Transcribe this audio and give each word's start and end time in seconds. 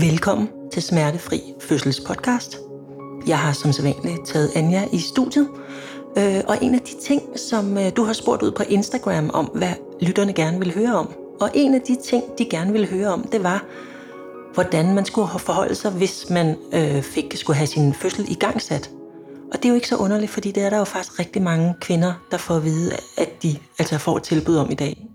Velkommen 0.00 0.48
til 0.72 0.82
Smertefri 0.82 1.40
Fødsels 1.60 2.00
podcast. 2.00 2.58
Jeg 3.26 3.38
har 3.38 3.52
som 3.52 3.72
sædvanligt 3.72 4.26
taget 4.26 4.50
Anja 4.56 4.84
i 4.92 4.98
studiet, 4.98 5.48
øh, 6.18 6.40
og 6.48 6.58
en 6.62 6.74
af 6.74 6.80
de 6.80 7.00
ting, 7.02 7.22
som 7.38 7.78
øh, 7.78 7.92
du 7.96 8.04
har 8.04 8.12
spurgt 8.12 8.42
ud 8.42 8.50
på 8.52 8.62
Instagram 8.68 9.30
om, 9.30 9.44
hvad 9.44 9.72
lytterne 10.00 10.32
gerne 10.32 10.58
vil 10.58 10.74
høre 10.74 10.94
om, 10.94 11.12
og 11.40 11.50
en 11.54 11.74
af 11.74 11.80
de 11.80 11.96
ting, 12.04 12.24
de 12.38 12.44
gerne 12.44 12.72
ville 12.72 12.86
høre 12.86 13.08
om, 13.08 13.22
det 13.22 13.42
var, 13.42 13.64
hvordan 14.54 14.94
man 14.94 15.04
skulle 15.04 15.28
forholde 15.38 15.74
sig, 15.74 15.90
hvis 15.90 16.30
man 16.30 16.56
øh, 16.72 17.02
fik 17.02 17.36
skulle 17.36 17.56
have 17.56 17.66
sin 17.66 17.94
fødsel 17.94 18.24
i 18.28 18.34
gang 18.34 18.62
sat. 18.62 18.90
Og 19.52 19.56
det 19.56 19.64
er 19.64 19.68
jo 19.68 19.74
ikke 19.74 19.88
så 19.88 19.96
underligt, 19.96 20.30
fordi 20.30 20.50
det 20.50 20.62
er 20.62 20.70
der 20.70 20.78
jo 20.78 20.84
faktisk 20.84 21.18
rigtig 21.18 21.42
mange 21.42 21.74
kvinder, 21.80 22.12
der 22.30 22.36
får 22.36 22.54
at 22.54 22.64
vide, 22.64 22.92
at 23.18 23.42
de 23.42 23.56
altså 23.78 23.98
får 23.98 24.18
tilbud 24.18 24.56
om 24.56 24.70
i 24.70 24.74
dag. 24.74 25.07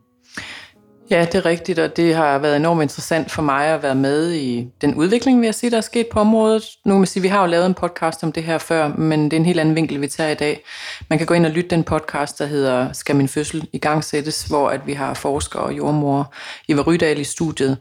Ja, 1.09 1.25
det 1.25 1.35
er 1.35 1.45
rigtigt, 1.45 1.79
og 1.79 1.97
det 1.97 2.15
har 2.15 2.37
været 2.37 2.55
enormt 2.55 2.81
interessant 2.81 3.31
for 3.31 3.41
mig 3.41 3.65
at 3.65 3.83
være 3.83 3.95
med 3.95 4.31
i 4.31 4.67
den 4.81 4.95
udvikling, 4.95 5.41
vi 5.41 5.45
har 5.45 5.53
set, 5.53 5.71
der 5.71 5.77
er 5.77 5.81
sket 5.81 6.07
på 6.11 6.19
området. 6.19 6.63
Nu 6.85 6.93
kan 6.93 6.99
man 6.99 7.07
sige, 7.07 7.21
vi 7.21 7.27
har 7.27 7.41
jo 7.41 7.47
lavet 7.47 7.65
en 7.65 7.73
podcast 7.73 8.23
om 8.23 8.31
det 8.31 8.43
her 8.43 8.57
før, 8.57 8.87
men 8.87 9.23
det 9.23 9.33
er 9.33 9.39
en 9.39 9.45
helt 9.45 9.59
anden 9.59 9.75
vinkel, 9.75 10.01
vi 10.01 10.07
tager 10.07 10.29
i 10.29 10.35
dag. 10.35 10.63
Man 11.09 11.19
kan 11.19 11.27
gå 11.27 11.33
ind 11.33 11.45
og 11.45 11.51
lytte 11.51 11.69
den 11.69 11.83
podcast, 11.83 12.39
der 12.39 12.45
hedder 12.45 12.93
Skal 12.93 13.15
min 13.15 13.27
fødsel 13.27 13.67
i 13.73 13.77
gang 13.77 14.03
sættes, 14.03 14.43
hvor 14.43 14.69
at 14.69 14.87
vi 14.87 14.93
har 14.93 15.13
forsker 15.13 15.59
og 15.59 15.77
jordmor 15.77 16.33
Eva 16.69 16.81
Rydal 16.81 17.19
i 17.19 17.23
studiet. 17.23 17.77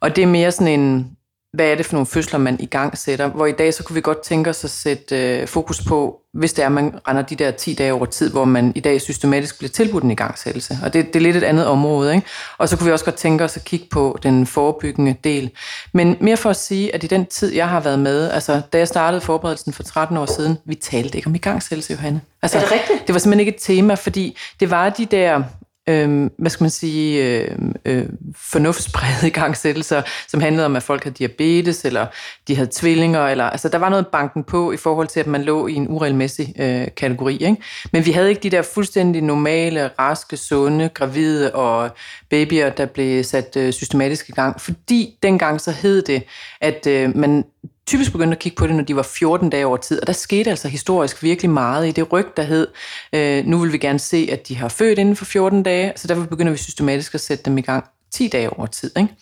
Og 0.00 0.16
det 0.16 0.22
er 0.22 0.28
mere 0.28 0.52
sådan 0.52 0.80
en 0.80 1.16
hvad 1.52 1.66
er 1.66 1.74
det 1.74 1.86
for 1.86 1.92
nogle 1.92 2.06
fødsler, 2.06 2.38
man 2.38 2.56
i 2.60 2.66
gang 2.66 2.98
sætter. 2.98 3.28
Hvor 3.28 3.46
i 3.46 3.52
dag, 3.52 3.74
så 3.74 3.82
kunne 3.82 3.94
vi 3.94 4.00
godt 4.00 4.22
tænke 4.22 4.50
os 4.50 4.64
at 4.64 4.70
sætte 4.70 5.38
øh, 5.40 5.48
fokus 5.48 5.84
på, 5.84 6.20
hvis 6.32 6.52
det 6.52 6.62
er, 6.62 6.66
at 6.66 6.72
man 6.72 6.94
render 7.08 7.22
de 7.22 7.36
der 7.36 7.50
10 7.50 7.74
dage 7.74 7.92
over 7.92 8.06
tid, 8.06 8.30
hvor 8.30 8.44
man 8.44 8.72
i 8.74 8.80
dag 8.80 9.00
systematisk 9.00 9.58
bliver 9.58 9.70
tilbudt 9.70 10.04
en 10.04 10.10
igangsættelse. 10.10 10.78
Og 10.84 10.92
det, 10.92 11.06
det 11.06 11.16
er 11.16 11.20
lidt 11.20 11.36
et 11.36 11.42
andet 11.42 11.66
område. 11.66 12.14
Ikke? 12.14 12.26
Og 12.58 12.68
så 12.68 12.76
kunne 12.76 12.86
vi 12.86 12.92
også 12.92 13.04
godt 13.04 13.14
tænke 13.14 13.44
os 13.44 13.56
at 13.56 13.64
kigge 13.64 13.86
på 13.90 14.18
den 14.22 14.46
forebyggende 14.46 15.14
del. 15.24 15.50
Men 15.92 16.16
mere 16.20 16.36
for 16.36 16.50
at 16.50 16.56
sige, 16.56 16.94
at 16.94 17.04
i 17.04 17.06
den 17.06 17.26
tid, 17.26 17.54
jeg 17.54 17.68
har 17.68 17.80
været 17.80 17.98
med, 17.98 18.30
altså 18.30 18.60
da 18.72 18.78
jeg 18.78 18.88
startede 18.88 19.20
forberedelsen 19.20 19.72
for 19.72 19.82
13 19.82 20.16
år 20.16 20.26
siden, 20.26 20.58
vi 20.64 20.74
talte 20.74 21.18
ikke 21.18 21.26
om 21.26 21.34
igangsættelse, 21.34 21.92
Johanne. 21.92 22.20
Altså, 22.42 22.58
er 22.58 22.62
det 22.62 22.72
rigtigt? 22.72 23.06
Det 23.06 23.12
var 23.12 23.18
simpelthen 23.18 23.40
ikke 23.40 23.56
et 23.56 23.62
tema, 23.62 23.94
fordi 23.94 24.38
det 24.60 24.70
var 24.70 24.90
de 24.90 25.06
der 25.06 25.42
øh, 25.88 26.30
hvad 26.38 26.50
skal 26.50 26.64
man 26.64 26.70
sige, 26.70 27.24
øhm, 27.24 27.74
øh, 27.84 27.98
øh, 27.98 28.06
fornuftspræget 28.36 29.22
igangsættelser, 29.36 30.02
som 30.28 30.40
handlede 30.40 30.66
om, 30.66 30.76
at 30.76 30.82
folk 30.82 31.04
havde 31.04 31.16
diabetes, 31.16 31.84
eller 31.84 32.06
de 32.48 32.54
havde 32.56 32.68
tvillinger, 32.72 33.26
eller, 33.26 33.44
altså 33.44 33.68
der 33.68 33.78
var 33.78 33.88
noget 33.88 34.06
banken 34.06 34.44
på 34.44 34.72
i 34.72 34.76
forhold 34.76 35.06
til, 35.06 35.20
at 35.20 35.26
man 35.26 35.42
lå 35.42 35.66
i 35.66 35.74
en 35.74 35.86
uregelmæssig 35.88 36.54
øh, 36.58 36.86
kategori. 36.96 37.32
Ikke? 37.32 37.56
Men 37.92 38.06
vi 38.06 38.12
havde 38.12 38.28
ikke 38.28 38.42
de 38.42 38.50
der 38.50 38.62
fuldstændig 38.62 39.22
normale, 39.22 39.90
raske, 39.98 40.36
sunde, 40.36 40.88
gravide 40.88 41.54
og 41.54 41.90
babyer, 42.30 42.70
der 42.70 42.86
blev 42.86 43.24
sat 43.24 43.56
øh, 43.56 43.72
systematisk 43.72 44.28
i 44.28 44.32
gang, 44.32 44.60
fordi 44.60 45.18
dengang 45.22 45.60
så 45.60 45.70
hed 45.70 46.02
det, 46.02 46.22
at 46.60 46.86
øh, 46.86 47.16
man 47.16 47.44
typisk 47.90 48.12
begyndte 48.12 48.34
at 48.34 48.38
kigge 48.38 48.56
på 48.56 48.66
det, 48.66 48.74
når 48.74 48.82
de 48.82 48.96
var 48.96 49.02
14 49.02 49.50
dage 49.50 49.66
over 49.66 49.76
tid. 49.76 50.00
Og 50.00 50.06
der 50.06 50.12
skete 50.12 50.50
altså 50.50 50.68
historisk 50.68 51.22
virkelig 51.22 51.50
meget 51.50 51.88
i 51.88 51.90
det 51.90 52.12
ryg, 52.12 52.26
der 52.36 52.42
hed, 52.42 52.68
øh, 53.12 53.46
nu 53.46 53.58
vil 53.58 53.72
vi 53.72 53.78
gerne 53.78 53.98
se, 53.98 54.28
at 54.32 54.48
de 54.48 54.56
har 54.56 54.68
født 54.68 54.98
inden 54.98 55.16
for 55.16 55.24
14 55.24 55.62
dage, 55.62 55.92
så 55.96 56.08
derfor 56.08 56.24
begynder 56.24 56.52
vi 56.52 56.58
systematisk 56.58 57.14
at 57.14 57.20
sætte 57.20 57.44
dem 57.44 57.58
i 57.58 57.60
gang 57.60 57.84
10 58.12 58.28
dage 58.28 58.50
over 58.50 58.66
tid. 58.66 58.90
Ikke? 58.96 59.14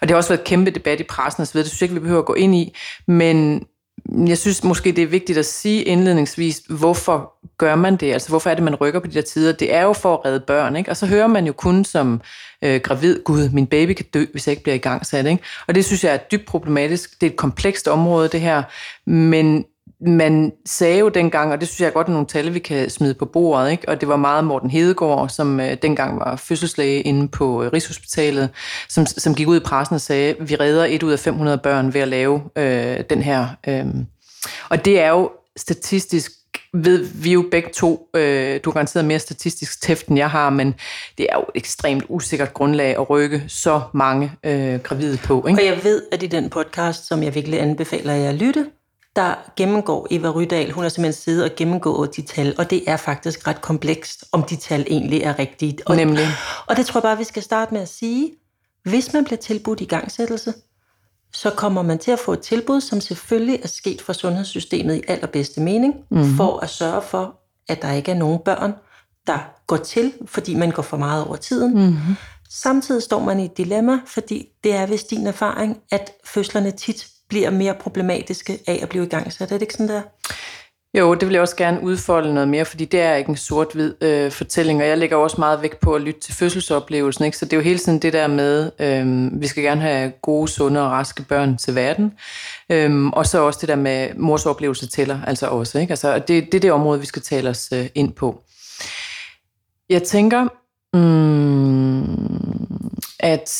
Og 0.00 0.08
det 0.08 0.10
har 0.10 0.16
også 0.16 0.30
været 0.30 0.40
et 0.40 0.46
kæmpe 0.46 0.70
debat 0.70 1.00
i 1.00 1.02
pressen 1.02 1.42
osv., 1.42 1.58
det 1.58 1.66
synes 1.66 1.80
jeg 1.80 1.84
ikke, 1.84 1.94
vi 1.94 2.00
behøver 2.00 2.20
at 2.20 2.26
gå 2.26 2.34
ind 2.34 2.54
i, 2.54 2.74
men 3.08 3.66
jeg 4.16 4.38
synes 4.38 4.64
måske, 4.64 4.92
det 4.92 5.02
er 5.02 5.06
vigtigt 5.06 5.38
at 5.38 5.46
sige 5.46 5.82
indledningsvis, 5.82 6.62
hvorfor 6.68 7.32
gør 7.58 7.74
man 7.74 7.96
det? 7.96 8.12
Altså, 8.12 8.28
hvorfor 8.28 8.50
er 8.50 8.54
det, 8.54 8.64
man 8.64 8.74
rykker 8.74 9.00
på 9.00 9.06
de 9.06 9.14
der 9.14 9.20
tider? 9.20 9.52
Det 9.52 9.74
er 9.74 9.82
jo 9.82 9.92
for 9.92 10.14
at 10.14 10.24
redde 10.24 10.40
børn, 10.40 10.76
ikke? 10.76 10.90
Og 10.90 10.96
så 10.96 11.06
hører 11.06 11.26
man 11.26 11.46
jo 11.46 11.52
kun 11.52 11.84
som 11.84 12.20
øh, 12.62 12.80
gravid, 12.80 13.22
gud, 13.24 13.48
min 13.48 13.66
baby 13.66 13.92
kan 13.92 14.06
dø, 14.14 14.24
hvis 14.32 14.46
jeg 14.46 14.52
ikke 14.52 14.62
bliver 14.62 14.74
i 14.74 14.78
gang 14.78 15.06
sat, 15.06 15.26
ikke? 15.26 15.42
Og 15.68 15.74
det 15.74 15.84
synes 15.84 16.04
jeg 16.04 16.14
er 16.14 16.18
dybt 16.18 16.46
problematisk. 16.46 17.20
Det 17.20 17.26
er 17.26 17.30
et 17.30 17.36
komplekst 17.36 17.88
område, 17.88 18.28
det 18.28 18.40
her. 18.40 18.62
Men 19.06 19.64
man 20.06 20.52
sagde 20.66 20.98
jo 20.98 21.08
dengang, 21.08 21.52
og 21.52 21.60
det 21.60 21.68
synes 21.68 21.80
jeg 21.80 21.92
godt 21.92 22.06
er 22.06 22.12
nogle 22.12 22.26
tal, 22.26 22.54
vi 22.54 22.58
kan 22.58 22.90
smide 22.90 23.14
på 23.14 23.24
bordet, 23.24 23.70
ikke? 23.70 23.88
og 23.88 24.00
det 24.00 24.08
var 24.08 24.16
meget 24.16 24.44
Morten 24.44 24.70
Hedegaard, 24.70 25.28
som 25.28 25.60
øh, 25.60 25.76
dengang 25.82 26.18
var 26.18 26.36
fødselslæge 26.36 27.00
inde 27.00 27.28
på 27.28 27.62
øh, 27.62 27.72
Rigshospitalet, 27.72 28.50
som, 28.88 29.06
som 29.06 29.34
gik 29.34 29.48
ud 29.48 29.56
i 29.56 29.64
pressen 29.64 29.94
og 29.94 30.00
sagde, 30.00 30.36
vi 30.40 30.56
redder 30.56 30.84
et 30.84 31.02
ud 31.02 31.12
af 31.12 31.18
500 31.18 31.58
børn 31.58 31.94
ved 31.94 32.00
at 32.00 32.08
lave 32.08 32.42
øh, 32.56 33.00
den 33.10 33.22
her. 33.22 33.48
Øh. 33.68 33.86
Og 34.68 34.84
det 34.84 35.00
er 35.00 35.08
jo 35.08 35.30
statistisk 35.56 36.32
ved 36.74 37.04
vi 37.22 37.32
jo 37.32 37.44
begge 37.50 37.68
to, 37.74 38.08
øh, 38.16 38.60
du 38.64 38.70
har 38.70 38.72
garanteret 38.72 39.04
mere 39.04 39.18
statistisk 39.18 39.82
tæft, 39.82 40.06
end 40.06 40.18
jeg 40.18 40.30
har, 40.30 40.50
men 40.50 40.74
det 41.18 41.26
er 41.30 41.36
jo 41.36 41.40
et 41.40 41.50
ekstremt 41.54 42.04
usikkert 42.08 42.54
grundlag 42.54 42.96
at 42.96 43.10
rykke 43.10 43.44
så 43.48 43.80
mange 43.94 44.32
øh, 44.44 44.80
gravide 44.80 45.18
på. 45.24 45.46
Ikke? 45.48 45.60
Og 45.60 45.66
jeg 45.66 45.84
ved, 45.84 46.02
at 46.12 46.22
i 46.22 46.26
den 46.26 46.50
podcast, 46.50 47.06
som 47.06 47.22
jeg 47.22 47.34
virkelig 47.34 47.62
anbefaler 47.62 48.12
jer 48.12 48.28
at 48.28 48.34
lytte, 48.34 48.66
der 49.16 49.34
gennemgår 49.56 50.06
Eva 50.10 50.28
Rydal, 50.28 50.70
hun 50.70 50.82
har 50.82 50.88
simpelthen 50.88 51.22
siddet 51.22 51.44
og 51.44 51.50
gennemgået 51.56 52.16
de 52.16 52.22
tal, 52.22 52.54
og 52.58 52.70
det 52.70 52.84
er 52.86 52.96
faktisk 52.96 53.46
ret 53.46 53.60
komplekst, 53.60 54.24
om 54.32 54.42
de 54.42 54.56
tal 54.56 54.86
egentlig 54.90 55.22
er 55.22 55.38
rigtige. 55.38 55.78
Og, 55.86 55.96
Nemlig. 55.96 56.26
Og 56.66 56.76
det 56.76 56.86
tror 56.86 56.98
jeg 56.98 57.02
bare, 57.02 57.18
vi 57.18 57.24
skal 57.24 57.42
starte 57.42 57.74
med 57.74 57.80
at 57.82 57.88
sige, 57.88 58.32
hvis 58.84 59.12
man 59.12 59.24
bliver 59.24 59.38
tilbudt 59.38 59.80
i 59.80 59.84
gangsættelse, 59.84 60.54
så 61.32 61.50
kommer 61.50 61.82
man 61.82 61.98
til 61.98 62.10
at 62.10 62.18
få 62.18 62.32
et 62.32 62.40
tilbud, 62.40 62.80
som 62.80 63.00
selvfølgelig 63.00 63.60
er 63.62 63.68
sket 63.68 64.02
for 64.02 64.12
sundhedssystemet 64.12 64.96
i 64.96 65.02
allerbedste 65.08 65.60
mening, 65.60 65.94
mm-hmm. 66.10 66.36
for 66.36 66.58
at 66.58 66.70
sørge 66.70 67.02
for, 67.02 67.40
at 67.68 67.82
der 67.82 67.92
ikke 67.92 68.10
er 68.10 68.16
nogen 68.16 68.38
børn, 68.44 68.74
der 69.26 69.38
går 69.66 69.76
til, 69.76 70.12
fordi 70.26 70.54
man 70.54 70.70
går 70.70 70.82
for 70.82 70.96
meget 70.96 71.26
over 71.26 71.36
tiden. 71.36 71.74
Mm-hmm. 71.74 72.16
Samtidig 72.50 73.02
står 73.02 73.20
man 73.20 73.40
i 73.40 73.44
et 73.44 73.56
dilemma, 73.56 74.00
fordi 74.06 74.48
det 74.64 74.74
er 74.74 74.86
vist 74.86 75.10
din 75.10 75.26
erfaring, 75.26 75.78
at 75.90 76.12
fødslerne 76.24 76.70
tit 76.70 77.06
bliver 77.30 77.50
mere 77.50 77.74
problematiske 77.74 78.58
af 78.66 78.78
at 78.82 78.88
blive 78.88 79.04
i 79.04 79.08
gang. 79.08 79.32
Så 79.32 79.44
er 79.44 79.48
det 79.48 79.62
ikke 79.62 79.74
sådan 79.74 79.88
der? 79.88 80.02
Jo, 80.98 81.14
det 81.14 81.28
vil 81.28 81.32
jeg 81.32 81.42
også 81.42 81.56
gerne 81.56 81.82
udfolde 81.82 82.34
noget 82.34 82.48
mere, 82.48 82.64
fordi 82.64 82.84
det 82.84 83.00
er 83.00 83.14
ikke 83.14 83.30
en 83.30 83.36
sort-hvid 83.36 83.94
øh, 84.00 84.32
fortælling, 84.32 84.82
og 84.82 84.88
jeg 84.88 84.98
lægger 84.98 85.16
også 85.16 85.36
meget 85.38 85.62
vægt 85.62 85.80
på 85.80 85.94
at 85.94 86.00
lytte 86.00 86.20
til 86.20 86.34
fødselsoplevelsen. 86.34 87.24
Ikke? 87.24 87.36
Så 87.36 87.44
det 87.44 87.52
er 87.52 87.56
jo 87.56 87.62
hele 87.62 87.78
tiden 87.78 87.98
det 87.98 88.12
der 88.12 88.26
med, 88.26 88.70
øh, 88.78 89.28
vi 89.40 89.46
skal 89.46 89.62
gerne 89.62 89.80
have 89.80 90.12
gode, 90.22 90.48
sunde 90.48 90.80
og 90.80 90.90
raske 90.90 91.22
børn 91.22 91.56
til 91.56 91.74
verden. 91.74 92.12
Øh, 92.70 93.06
og 93.06 93.26
så 93.26 93.38
også 93.38 93.58
det 93.60 93.68
der 93.68 93.76
med, 93.76 94.08
mors 94.16 94.46
oplevelse 94.46 94.88
tæller 94.88 95.22
altså 95.26 95.46
også. 95.46 95.78
Ikke? 95.78 95.92
Altså, 95.92 96.18
det, 96.18 96.28
det 96.28 96.54
er 96.54 96.60
det 96.60 96.72
område, 96.72 97.00
vi 97.00 97.06
skal 97.06 97.22
tale 97.22 97.48
os 97.50 97.68
øh, 97.72 97.86
ind 97.94 98.12
på. 98.12 98.42
Jeg 99.88 100.02
tænker, 100.02 100.48
mm, 100.96 102.00
at 103.20 103.50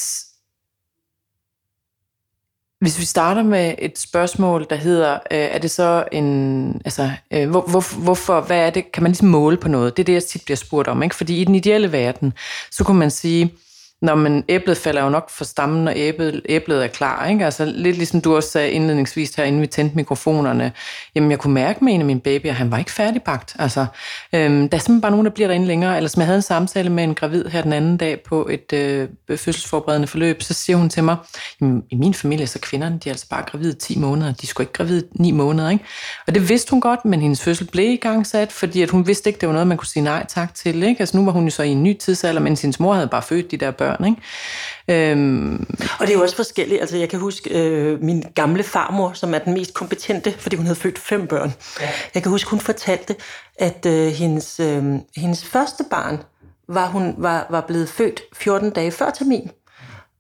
hvis 2.81 2.99
vi 2.99 3.05
starter 3.05 3.43
med 3.43 3.75
et 3.79 3.99
spørgsmål, 3.99 4.67
der 4.71 4.77
hedder, 4.77 5.13
øh, 5.13 5.19
er 5.31 5.59
det 5.59 5.71
så 5.71 6.05
en, 6.13 6.83
altså, 6.85 7.11
øh, 7.31 7.51
hvor, 7.51 7.61
hvor, 7.61 8.03
hvorfor, 8.03 8.41
hvad 8.41 8.67
er 8.67 8.71
det, 8.71 8.93
kan 8.93 9.03
man 9.03 9.13
ligesom 9.13 9.29
måle 9.29 9.57
på 9.57 9.69
noget? 9.69 9.97
Det 9.97 10.03
er 10.03 10.05
det, 10.05 10.13
jeg 10.13 10.25
tit 10.25 10.45
bliver 10.45 10.57
spurgt 10.57 10.89
om, 10.89 11.03
ikke? 11.03 11.17
Fordi 11.17 11.41
i 11.41 11.45
den 11.45 11.55
ideelle 11.55 11.93
verden, 11.93 12.33
så 12.71 12.85
kunne 12.85 12.99
man 12.99 13.11
sige, 13.11 13.55
når 14.03 14.15
man 14.15 14.44
æblet 14.49 14.77
falder 14.77 15.03
jo 15.03 15.09
nok 15.09 15.31
for 15.31 15.44
stammen, 15.44 15.84
når 15.84 15.93
æblet, 15.97 16.43
æblet 16.49 16.84
er 16.84 16.87
klar. 16.87 17.27
Ikke? 17.27 17.44
Altså 17.44 17.65
lidt 17.65 17.97
ligesom 17.97 18.21
du 18.21 18.37
også 18.37 18.50
sagde 18.50 18.71
indledningsvis 18.71 19.34
her, 19.34 19.44
inden 19.44 19.62
vi 19.62 19.66
tændte 19.66 19.97
mikrofonerne. 19.97 20.72
Jamen, 21.15 21.31
jeg 21.31 21.38
kunne 21.38 21.55
mærke 21.55 21.84
med 21.84 21.94
en 21.94 22.00
af 22.00 22.06
mine 22.06 22.21
babyer, 22.21 22.50
at 22.50 22.56
han 22.56 22.71
var 22.71 22.78
ikke 22.78 22.91
færdigbagt. 22.91 23.56
Altså, 23.59 23.87
øhm, 24.34 24.69
der 24.69 24.77
er 24.77 24.81
simpelthen 24.81 25.00
bare 25.00 25.10
nogen, 25.10 25.27
der 25.27 25.33
bliver 25.33 25.49
derinde 25.49 25.66
længere. 25.66 25.97
Eller 25.97 26.09
som 26.09 26.21
jeg 26.21 26.27
havde 26.27 26.37
en 26.37 26.43
samtale 26.43 26.91
med 26.91 27.05
en 27.05 27.15
gravid 27.15 27.44
her 27.44 27.62
den 27.62 27.72
anden 27.72 27.97
dag 27.97 28.21
på 28.21 28.49
et 28.50 28.72
øh, 28.72 29.09
fødselsforberedende 29.28 30.09
forløb, 30.09 30.43
så 30.43 30.55
siger 30.55 30.77
hun 30.77 30.89
til 30.89 31.05
mig, 31.05 31.16
jamen, 31.60 31.83
i 31.91 31.97
min 31.97 32.15
familie, 32.15 32.47
så 32.47 32.59
kvinderne, 32.59 32.99
de 33.05 33.09
er 33.09 33.12
altså 33.12 33.27
bare 33.31 33.43
gravide 33.43 33.72
10 33.72 33.99
måneder. 33.99 34.33
De 34.33 34.47
skulle 34.47 34.65
ikke 34.65 34.72
gravide 34.72 35.03
9 35.12 35.31
måneder. 35.31 35.71
Ikke? 35.71 35.84
Og 36.27 36.34
det 36.34 36.49
vidste 36.49 36.71
hun 36.71 36.81
godt, 36.81 37.05
men 37.05 37.21
hendes 37.21 37.43
fødsel 37.43 37.66
blev 37.66 37.91
i 37.91 37.97
gang 37.97 38.27
sat, 38.27 38.53
fordi 38.53 38.83
at 38.83 38.91
hun 38.91 39.06
vidste 39.06 39.31
ikke, 39.31 39.41
det 39.41 39.47
var 39.47 39.53
noget, 39.53 39.66
man 39.66 39.77
kunne 39.77 39.87
sige 39.87 40.03
nej 40.03 40.27
tak 40.28 40.55
til. 40.55 40.83
Ikke? 40.83 41.00
Altså, 41.00 41.16
nu 41.16 41.25
var 41.25 41.33
hun 41.33 41.44
jo 41.44 41.50
så 41.50 41.62
i 41.62 41.69
en 41.69 41.83
ny 41.83 41.99
tidsalder, 41.99 42.41
men 42.41 42.56
hendes 42.62 42.81
mor 42.81 42.94
havde 42.94 43.09
bare 43.09 43.22
født 43.22 43.51
de 43.51 43.57
der 43.57 43.71
børn 43.71 43.90
børn. 43.91 44.04
Ikke? 44.04 45.13
Øhm. 45.13 45.66
Og 45.98 46.07
det 46.07 46.10
er 46.10 46.15
jo 46.15 46.22
også 46.22 46.37
forskelligt. 46.37 46.81
Altså, 46.81 46.97
jeg 46.97 47.09
kan 47.09 47.19
huske 47.19 47.51
øh, 47.51 48.03
min 48.03 48.25
gamle 48.34 48.63
farmor, 48.63 49.13
som 49.13 49.34
er 49.34 49.39
den 49.39 49.54
mest 49.54 49.75
kompetente, 49.75 50.34
fordi 50.39 50.57
hun 50.57 50.66
havde 50.66 50.78
født 50.78 50.98
fem 50.98 51.27
børn. 51.27 51.53
Ja. 51.81 51.89
Jeg 52.15 52.22
kan 52.22 52.31
huske, 52.31 52.51
hun 52.51 52.60
fortalte, 52.60 53.16
at 53.59 53.87
øh, 53.87 54.07
hendes, 54.07 54.60
øh, 54.60 54.84
hendes 55.16 55.45
første 55.45 55.84
barn 55.91 56.22
var, 56.69 56.87
hun, 56.87 57.15
var, 57.19 57.47
var 57.51 57.60
blevet 57.60 57.89
født 57.89 58.21
14 58.33 58.71
dage 58.71 58.91
før 58.91 59.10
termin. 59.10 59.51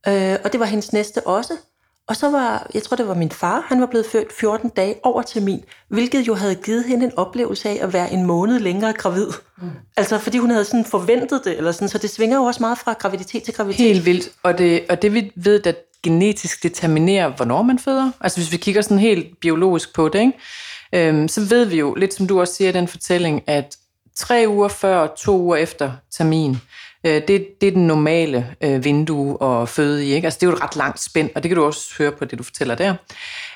Øh, 0.08 0.36
og 0.44 0.52
det 0.52 0.60
var 0.60 0.66
hendes 0.66 0.92
næste 0.92 1.26
også. 1.26 1.52
Og 2.10 2.16
så 2.16 2.30
var, 2.30 2.70
jeg 2.74 2.82
tror 2.82 2.96
det 2.96 3.08
var 3.08 3.14
min 3.14 3.30
far, 3.30 3.64
han 3.68 3.80
var 3.80 3.86
blevet 3.86 4.06
født 4.06 4.32
14 4.32 4.70
dage 4.70 4.94
over 5.02 5.22
termin, 5.22 5.64
hvilket 5.88 6.28
jo 6.28 6.34
havde 6.34 6.54
givet 6.54 6.84
hende 6.84 7.04
en 7.04 7.12
oplevelse 7.16 7.68
af 7.68 7.78
at 7.82 7.92
være 7.92 8.12
en 8.12 8.26
måned 8.26 8.58
længere 8.58 8.92
gravid. 8.92 9.26
Mm. 9.62 9.70
Altså 9.96 10.18
fordi 10.18 10.38
hun 10.38 10.50
havde 10.50 10.64
sådan 10.64 10.84
forventet 10.84 11.40
det, 11.44 11.56
eller 11.56 11.72
sådan, 11.72 11.88
så 11.88 11.98
det 11.98 12.10
svinger 12.10 12.36
jo 12.36 12.42
også 12.42 12.62
meget 12.62 12.78
fra 12.78 12.92
graviditet 12.92 13.42
til 13.42 13.54
graviditet. 13.54 13.86
Helt 13.86 14.06
vildt, 14.06 14.28
og 14.42 14.58
det, 14.58 14.84
og 14.88 15.02
det 15.02 15.14
vi 15.14 15.32
ved, 15.36 15.66
at 15.66 15.76
genetisk 16.02 16.62
determinerer, 16.62 17.28
hvornår 17.28 17.62
man 17.62 17.78
føder. 17.78 18.10
Altså 18.20 18.38
hvis 18.38 18.52
vi 18.52 18.56
kigger 18.56 18.82
sådan 18.82 18.98
helt 18.98 19.40
biologisk 19.40 19.94
på 19.94 20.08
det, 20.08 20.20
ikke? 20.20 21.08
Øhm, 21.08 21.28
så 21.28 21.40
ved 21.40 21.64
vi 21.64 21.78
jo, 21.78 21.94
lidt 21.94 22.14
som 22.14 22.26
du 22.26 22.40
også 22.40 22.54
siger 22.54 22.68
i 22.68 22.72
den 22.72 22.88
fortælling, 22.88 23.42
at 23.46 23.76
tre 24.16 24.44
uger 24.48 24.68
før 24.68 24.96
og 24.96 25.18
to 25.18 25.38
uger 25.38 25.56
efter 25.56 25.92
termin, 26.10 26.60
Øh, 27.06 27.22
det, 27.28 27.60
det 27.60 27.66
er 27.66 27.72
den 27.72 27.86
normale 27.86 28.46
øh, 28.60 28.84
vindue 28.84 29.36
og 29.36 29.68
føde 29.68 30.06
i. 30.06 30.12
Ikke? 30.12 30.26
Altså, 30.26 30.38
det 30.40 30.46
er 30.46 30.50
jo 30.50 30.56
et 30.56 30.62
ret 30.62 30.76
langt 30.76 31.00
spænd, 31.00 31.30
og 31.34 31.42
det 31.42 31.48
kan 31.48 31.56
du 31.56 31.64
også 31.64 31.94
høre 31.98 32.12
på 32.12 32.24
det, 32.24 32.38
du 32.38 32.42
fortæller 32.42 32.74
der. 32.74 32.94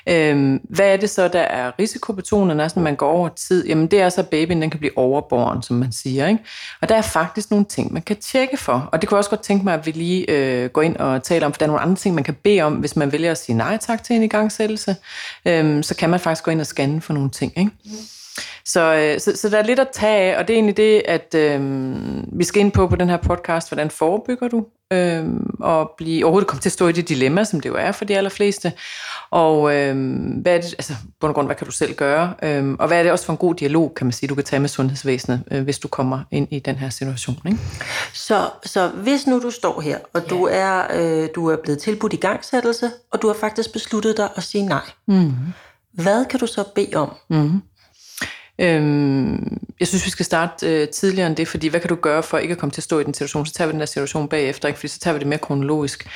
Øh, 0.09 0.59
hvad 0.63 0.93
er 0.93 0.97
det 0.97 1.09
så, 1.09 1.27
der 1.27 1.39
er 1.39 1.71
risikobetonet, 1.79 2.57
når 2.57 2.79
man 2.79 2.95
går 2.95 3.11
over 3.11 3.29
tid? 3.29 3.67
Jamen, 3.67 3.87
det 3.87 4.01
er 4.01 4.09
så, 4.09 4.21
at 4.21 4.29
babyen 4.29 4.61
den 4.61 4.69
kan 4.69 4.79
blive 4.79 4.97
overborgen, 4.97 5.63
som 5.63 5.75
man 5.75 5.91
siger. 5.91 6.27
Ikke? 6.27 6.43
Og 6.81 6.89
der 6.89 6.95
er 6.95 7.01
faktisk 7.01 7.51
nogle 7.51 7.65
ting, 7.65 7.93
man 7.93 8.01
kan 8.01 8.15
tjekke 8.15 8.57
for. 8.57 8.89
Og 8.91 9.01
det 9.01 9.09
kunne 9.09 9.15
jeg 9.15 9.19
også 9.19 9.29
godt 9.29 9.43
tænke 9.43 9.63
mig, 9.63 9.73
at 9.73 9.85
vi 9.85 9.91
lige 9.91 10.31
øh, 10.31 10.69
går 10.69 10.81
ind 10.81 10.95
og 10.95 11.23
taler 11.23 11.45
om, 11.45 11.53
for 11.53 11.57
der 11.57 11.65
er 11.65 11.67
nogle 11.67 11.81
andre 11.81 11.95
ting, 11.95 12.15
man 12.15 12.23
kan 12.23 12.35
bede 12.43 12.61
om, 12.61 12.73
hvis 12.73 12.95
man 12.95 13.11
vælger 13.11 13.31
at 13.31 13.37
sige 13.37 13.57
nej 13.57 13.77
tak 13.77 14.03
til 14.03 14.15
en 14.15 14.23
igangsættelse. 14.23 14.95
Øh, 15.45 15.83
så 15.83 15.95
kan 15.95 16.09
man 16.09 16.19
faktisk 16.19 16.43
gå 16.43 16.51
ind 16.51 16.59
og 16.59 16.67
scanne 16.67 17.01
for 17.01 17.13
nogle 17.13 17.29
ting. 17.29 17.53
Ikke? 17.57 17.71
Mm. 17.85 17.91
Så, 18.65 18.95
øh, 18.95 19.19
så, 19.19 19.37
så 19.37 19.49
der 19.49 19.57
er 19.57 19.63
lidt 19.63 19.79
at 19.79 19.89
tage 19.93 20.33
af, 20.33 20.39
og 20.39 20.47
det 20.47 20.53
er 20.53 20.57
egentlig 20.57 20.77
det, 20.77 21.01
at 21.05 21.35
øh, 21.35 21.59
vi 22.39 22.43
skal 22.43 22.59
ind 22.59 22.71
på 22.71 22.87
på 22.87 22.95
den 22.95 23.09
her 23.09 23.17
podcast, 23.17 23.69
hvordan 23.69 23.89
forebygger 23.89 24.47
du 24.47 24.65
øh, 24.93 25.25
og 25.59 25.91
blive, 25.97 26.25
overhovedet 26.25 26.47
komme 26.47 26.61
til 26.61 26.69
at 26.69 26.73
stå 26.73 26.87
i 26.87 26.91
det 26.91 27.09
dilemma, 27.09 27.43
som 27.43 27.61
det 27.61 27.69
jo 27.69 27.75
er 27.75 27.91
for 27.91 28.05
de 28.05 28.17
allerfleste, 28.17 28.73
og 29.31 29.75
øh, 29.75 29.95
hvad 30.41 30.55
er 30.55 30.61
det, 30.61 30.73
altså, 30.77 30.93
på 31.19 31.33
grund, 31.33 31.47
hvad 31.47 31.55
kan 31.55 31.67
du 31.67 31.71
selv 31.71 31.95
gøre, 31.95 32.33
øh, 32.43 32.75
og 32.79 32.87
hvad 32.87 32.99
er 32.99 33.03
det 33.03 33.11
også 33.11 33.25
for 33.25 33.33
en 33.33 33.37
god 33.37 33.55
dialog, 33.55 33.93
kan 33.95 34.07
man 34.07 34.11
sige, 34.11 34.29
du 34.29 34.35
kan 34.35 34.43
tage 34.43 34.59
med 34.59 34.69
sundhedsvæsenet, 34.69 35.43
øh, 35.51 35.63
hvis 35.63 35.79
du 35.79 35.87
kommer 35.87 36.19
ind 36.31 36.47
i 36.51 36.59
den 36.59 36.75
her 36.75 36.89
situation. 36.89 37.37
Ikke? 37.45 37.59
Så, 38.13 38.49
så 38.63 38.87
hvis 38.87 39.27
nu 39.27 39.39
du 39.39 39.51
står 39.51 39.81
her, 39.81 39.97
og 40.13 40.21
ja. 40.21 40.27
du, 40.27 40.47
er, 40.51 40.83
øh, 40.93 41.29
du 41.35 41.47
er 41.47 41.57
blevet 41.63 41.79
tilbudt 41.79 42.13
i 42.13 42.17
gangsættelse, 42.17 42.91
og 43.11 43.21
du 43.21 43.27
har 43.27 43.33
faktisk 43.33 43.73
besluttet 43.73 44.17
dig 44.17 44.29
at 44.35 44.43
sige 44.43 44.65
nej, 44.65 44.89
mm. 45.07 45.33
hvad 45.91 46.25
kan 46.25 46.39
du 46.39 46.47
så 46.47 46.63
bede 46.75 46.95
om? 46.95 47.15
Mm. 47.29 47.61
Øhm, 48.59 49.57
jeg 49.79 49.87
synes, 49.87 50.05
vi 50.05 50.09
skal 50.09 50.25
starte 50.25 50.81
øh, 50.81 50.87
tidligere 50.89 51.27
end 51.27 51.35
det, 51.35 51.47
fordi 51.47 51.67
hvad 51.67 51.79
kan 51.79 51.89
du 51.89 51.95
gøre 51.95 52.23
for 52.23 52.37
ikke 52.37 52.51
at 52.51 52.57
komme 52.57 52.71
til 52.71 52.79
at 52.79 52.83
stå 52.83 52.99
i 52.99 53.03
den 53.03 53.13
situation? 53.13 53.45
Så 53.45 53.53
tager 53.53 53.67
vi 53.67 53.71
den 53.71 53.79
der 53.79 53.85
situation 53.85 54.27
bagefter, 54.27 54.67
ikke? 54.67 54.79
fordi 54.79 54.87
så 54.87 54.99
tager 54.99 55.13
vi 55.13 55.19
det 55.19 55.27
mere 55.27 55.39
kronologisk. 55.39 56.07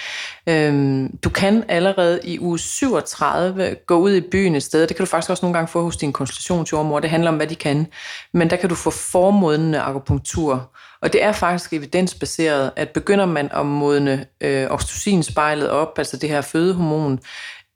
Øhm, 0.50 1.18
du 1.24 1.30
kan 1.30 1.64
allerede 1.68 2.20
i 2.24 2.40
uge 2.40 2.60
37 2.60 3.76
gå 3.86 3.98
ud 3.98 4.16
i 4.16 4.22
byen 4.22 4.56
et 4.56 4.64
sted. 4.64 4.88
Det 4.88 4.96
kan 4.96 5.06
du 5.06 5.10
faktisk 5.10 5.30
også 5.30 5.46
nogle 5.46 5.54
gange 5.54 5.68
få 5.68 5.84
hos 5.84 5.98
din 5.98 6.14
konsultationsjordmor. 6.14 7.00
Det 7.00 7.10
handler 7.10 7.32
om, 7.32 7.38
hvad 7.38 7.48
de 7.48 7.56
kan. 7.56 7.88
Men 8.34 8.50
der 8.50 8.56
kan 8.56 8.70
du 8.70 8.76
få 8.76 8.90
formodende 8.90 9.80
akupunktur. 9.80 10.72
Og 11.02 11.14
det 11.14 11.24
er 11.24 11.32
faktisk 11.32 11.74
evidensbaseret, 11.74 12.72
at 12.76 12.90
begynder 12.90 13.26
man 13.26 13.50
at 13.54 13.66
modne 13.66 14.26
øh, 14.42 14.68
oxytocinspejlet 14.70 15.70
op, 15.70 15.94
altså 15.98 16.18
det 16.18 16.30
her 16.30 16.42
fødehormon, 16.42 17.20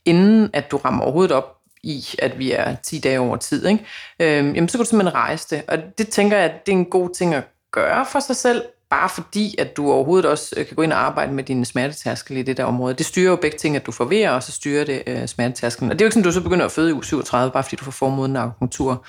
inden 0.06 0.50
at 0.54 0.72
du 0.72 0.78
rammer 0.78 1.04
overhovedet 1.04 1.32
op 1.32 1.63
i, 1.84 2.06
at 2.20 2.40
vi 2.40 2.52
er 2.52 2.76
10 2.76 3.00
dage 3.00 3.20
over 3.20 3.38
tid, 3.38 3.66
ikke? 3.66 3.86
Øhm, 4.20 4.54
jamen 4.54 4.70
så 4.70 4.78
kan 4.78 4.86
du 4.86 4.90
simpelthen 4.90 5.16
rejse 5.16 5.56
det. 5.56 5.64
Og 5.68 5.78
det 5.98 6.10
tænker 6.10 6.38
jeg, 6.38 6.46
at 6.46 6.66
det 6.66 6.72
er 6.72 6.78
en 6.78 6.86
god 6.86 7.10
ting 7.10 7.34
at 7.34 7.44
gøre 7.72 8.06
for 8.06 8.20
sig 8.20 8.36
selv, 8.36 8.62
bare 8.94 9.10
fordi, 9.10 9.56
at 9.58 9.78
du 9.78 9.92
overhovedet 9.92 10.26
også 10.26 10.56
øh, 10.58 10.66
kan 10.66 10.76
gå 10.76 10.82
ind 10.82 10.94
og 10.94 11.00
arbejde 11.00 11.34
med 11.34 11.44
dine 11.44 11.66
smertetærskel 11.66 12.38
i 12.38 12.42
det 12.42 12.58
der 12.58 12.64
område. 12.64 12.94
Det 12.94 13.06
styrer 13.06 13.30
jo 13.30 13.36
begge 13.36 13.58
ting, 13.58 13.76
at 13.76 13.86
du 13.86 13.92
får 13.92 14.30
og 14.30 14.44
så 14.44 14.52
styrer 14.52 14.86
det 14.86 15.04
øh, 15.08 15.28
smertetærskelen. 15.28 15.92
Og 15.92 16.00
det 16.00 16.02
er 16.02 16.06
jo 16.06 16.08
ikke 16.08 16.14
sådan, 16.14 16.22
at 16.22 16.26
du 16.26 16.32
så 16.32 16.42
begynder 16.42 16.66
at 16.66 16.72
føde 16.72 16.90
i 16.90 16.94
u 16.94 17.02
37, 17.02 17.52
bare 17.52 17.64
fordi 17.64 17.76
du 17.76 17.84
får 17.84 17.92
formodende 17.92 18.40
akupunktur. 18.40 19.06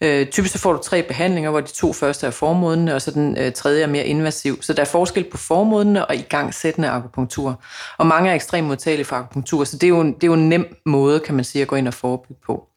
Øh, 0.00 0.26
typisk 0.26 0.52
så 0.52 0.58
får 0.58 0.72
du 0.72 0.78
tre 0.82 1.02
behandlinger, 1.02 1.50
hvor 1.50 1.60
de 1.60 1.72
to 1.72 1.92
første 1.92 2.26
er 2.26 2.30
formodende, 2.30 2.94
og 2.94 3.02
så 3.02 3.10
den 3.10 3.38
øh, 3.38 3.52
tredje 3.52 3.82
er 3.82 3.86
mere 3.86 4.06
invasiv. 4.06 4.62
Så 4.62 4.72
der 4.72 4.80
er 4.80 4.86
forskel 4.86 5.24
på 5.24 5.36
formodende 5.36 6.06
og 6.06 6.14
igangsættende 6.14 6.88
akupunktur. 6.88 7.62
Og 7.98 8.06
mange 8.06 8.30
er 8.30 8.34
ekstremt 8.34 8.68
modtagelige 8.68 9.06
for 9.06 9.16
akupunktur, 9.16 9.64
så 9.64 9.76
det 9.76 9.86
er, 9.86 9.88
jo, 9.88 10.04
det 10.04 10.22
er 10.22 10.26
jo 10.26 10.34
en 10.34 10.48
nem 10.48 10.76
måde, 10.86 11.20
kan 11.20 11.34
man 11.34 11.44
sige, 11.44 11.62
at 11.62 11.68
gå 11.68 11.76
ind 11.76 11.88
og 11.88 11.94
forebygge 11.94 12.40
på. 12.46 12.68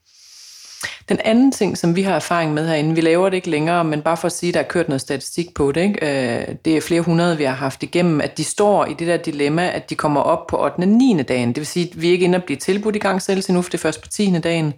Den 1.09 1.19
anden 1.19 1.51
ting, 1.51 1.77
som 1.77 1.95
vi 1.95 2.01
har 2.01 2.15
erfaring 2.15 2.53
med 2.53 2.67
herinde, 2.67 2.95
vi 2.95 3.01
laver 3.01 3.29
det 3.29 3.35
ikke 3.35 3.49
længere, 3.49 3.83
men 3.83 4.01
bare 4.01 4.17
for 4.17 4.25
at 4.25 4.31
sige, 4.31 4.49
at 4.49 4.53
der 4.53 4.59
er 4.59 4.63
kørt 4.67 4.87
noget 4.87 5.01
statistik 5.01 5.53
på 5.53 5.71
det. 5.71 5.81
Ikke? 5.81 6.39
Øh, 6.49 6.55
det 6.65 6.77
er 6.77 6.81
flere 6.81 7.01
hundrede, 7.01 7.37
vi 7.37 7.43
har 7.43 7.55
haft 7.55 7.83
igennem, 7.83 8.21
at 8.21 8.37
de 8.37 8.43
står 8.43 8.85
i 8.85 8.93
det 8.93 9.07
der 9.07 9.17
dilemma, 9.17 9.71
at 9.71 9.89
de 9.89 9.95
kommer 9.95 10.21
op 10.21 10.47
på 10.47 10.63
8. 10.63 10.79
og 10.79 10.87
9. 10.87 11.23
dagen. 11.27 11.49
Det 11.49 11.57
vil 11.57 11.65
sige, 11.65 11.89
at 11.91 12.01
vi 12.01 12.07
er 12.07 12.11
ikke 12.11 12.25
inde 12.25 12.35
og 12.35 12.43
blive 12.43 12.57
tilbudt 12.57 12.95
i 12.95 12.99
gang 12.99 13.21
selv 13.21 13.43
nu, 13.49 13.61
for 13.61 13.69
det 13.69 13.77
er 13.77 13.81
først 13.81 14.01
på 14.01 14.07
10. 14.07 14.39
dagen. 14.39 14.73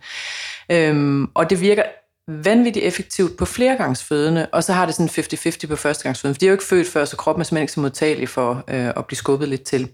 Øhm, 0.70 1.28
og 1.34 1.50
det 1.50 1.62
virker 1.62 1.84
vanvittigt 2.28 2.86
effektivt 2.86 3.38
på 3.38 3.46
flergangsfødende, 3.46 4.48
og 4.52 4.64
så 4.64 4.74
har 4.74 4.86
det 4.86 4.96
sådan 4.96 5.10
50-50 5.10 5.68
på 5.68 5.76
førstegangsfødende, 5.76 6.36
for 6.36 6.40
de 6.40 6.46
er 6.46 6.50
jo 6.50 6.54
ikke 6.54 6.64
født 6.64 6.88
før, 6.88 7.06
så 7.06 7.18
kroppen 7.18 7.42
er 7.42 7.44
simpelthen 7.44 7.64
ikke 7.64 7.74
så 7.74 7.80
modtagelig 7.80 8.30
for 8.30 8.64
øh, 8.68 8.88
at 8.98 9.06
blive 9.06 9.18
skubbet 9.18 9.50
lidt 9.50 9.64
til. 9.64 9.90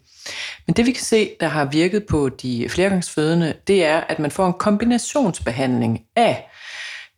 Men 0.67 0.73
det 0.75 0.85
vi 0.85 0.91
kan 0.91 1.03
se, 1.03 1.29
der 1.39 1.47
har 1.47 1.65
virket 1.65 2.05
på 2.09 2.29
de 2.29 2.69
flergangsfødende, 2.69 3.53
det 3.67 3.85
er, 3.85 3.97
at 3.97 4.19
man 4.19 4.31
får 4.31 4.47
en 4.47 4.53
kombinationsbehandling 4.53 5.99
af 6.15 6.49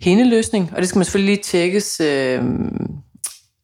hindeløsning, 0.01 0.71
og 0.75 0.77
det 0.77 0.89
skal 0.89 0.99
man 0.99 1.05
selvfølgelig 1.05 1.35
lige 1.35 1.43
tjekkes 1.43 1.99
øh, 1.99 2.43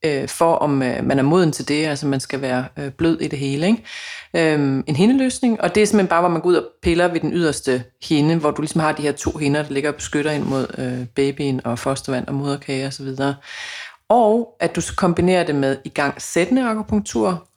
øh, 0.08 0.28
for, 0.30 0.56
om 0.56 0.84
øh, 0.84 1.06
man 1.06 1.20
er 1.20 1.24
moden 1.24 1.52
til 1.52 1.68
det, 1.68 1.86
altså 1.86 2.08
man 2.08 2.20
skal 2.20 2.42
være 2.42 2.66
øh, 2.78 2.92
blød 2.92 3.22
i 3.22 3.28
det 3.28 3.40
hele. 3.40 3.68
Ikke? 3.68 4.54
Øhm, 4.54 4.84
en 4.88 4.96
hindeløsning, 4.96 5.62
og 5.62 5.76
det 5.76 5.84
er 5.84 5.88
simpelthen 5.88 6.08
bare, 6.10 6.22
hvor 6.22 6.30
man 6.30 6.42
går 6.42 6.50
ud 6.50 6.56
og 6.56 6.66
piller 6.82 7.08
ved 7.08 7.20
den 7.20 7.34
yderste 7.34 7.84
hinde, 8.04 8.36
hvor 8.36 8.52
du 8.52 8.62
ligesom 8.62 8.82
har 8.82 8.92
de 8.92 9.02
her 9.02 9.12
to 9.12 9.32
hinder, 9.32 9.64
der 9.64 9.72
ligger 9.72 9.90
og 9.90 9.96
beskytter 9.96 10.32
ind 10.32 10.44
mod 10.44 10.68
øh, 10.78 11.08
babyen 11.08 11.62
og 11.66 11.80
fostervand 11.80 12.28
og 12.28 12.34
moderkage 12.34 12.88
osv. 12.88 13.08
Og, 13.08 13.34
og 14.10 14.56
at 14.60 14.76
du 14.76 14.82
så 14.82 14.96
kombinerer 14.96 15.44
det 15.44 15.56
med 15.56 15.78
i 15.84 15.90
gang 15.90 16.22
sættende 16.22 16.70
akupunktur, 16.70 17.48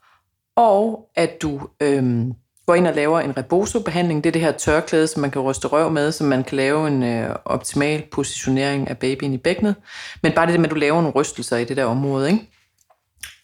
og 0.56 1.08
at 1.17 1.43
du 1.43 1.61
øhm, 1.81 2.32
går 2.66 2.74
ind 2.74 2.86
og 2.86 2.94
laver 2.94 3.20
en 3.20 3.36
reboso-behandling. 3.36 4.24
Det 4.24 4.30
er 4.30 4.32
det 4.32 4.42
her 4.42 4.52
tørklæde, 4.52 5.06
som 5.06 5.20
man 5.20 5.30
kan 5.30 5.42
ryste 5.42 5.68
røv 5.68 5.90
med, 5.90 6.12
så 6.12 6.24
man 6.24 6.44
kan 6.44 6.56
lave 6.56 6.88
en 6.88 7.02
øh, 7.02 7.36
optimal 7.44 8.02
positionering 8.12 8.88
af 8.88 8.98
babyen 8.98 9.32
i 9.32 9.38
bækkenet. 9.38 9.74
Men 10.22 10.32
bare 10.32 10.46
det 10.46 10.60
med, 10.60 10.68
at 10.68 10.70
du 10.70 10.76
laver 10.76 11.00
nogle 11.00 11.14
rystelser 11.14 11.56
i 11.56 11.64
det 11.64 11.76
der 11.76 11.84
område. 11.84 12.30
Ikke? 12.30 12.50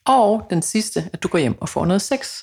Og 0.06 0.46
den 0.50 0.62
sidste, 0.62 1.10
at 1.12 1.22
du 1.22 1.28
går 1.28 1.38
hjem 1.38 1.62
og 1.62 1.68
får 1.68 1.84
noget 1.84 2.02
sex. 2.02 2.42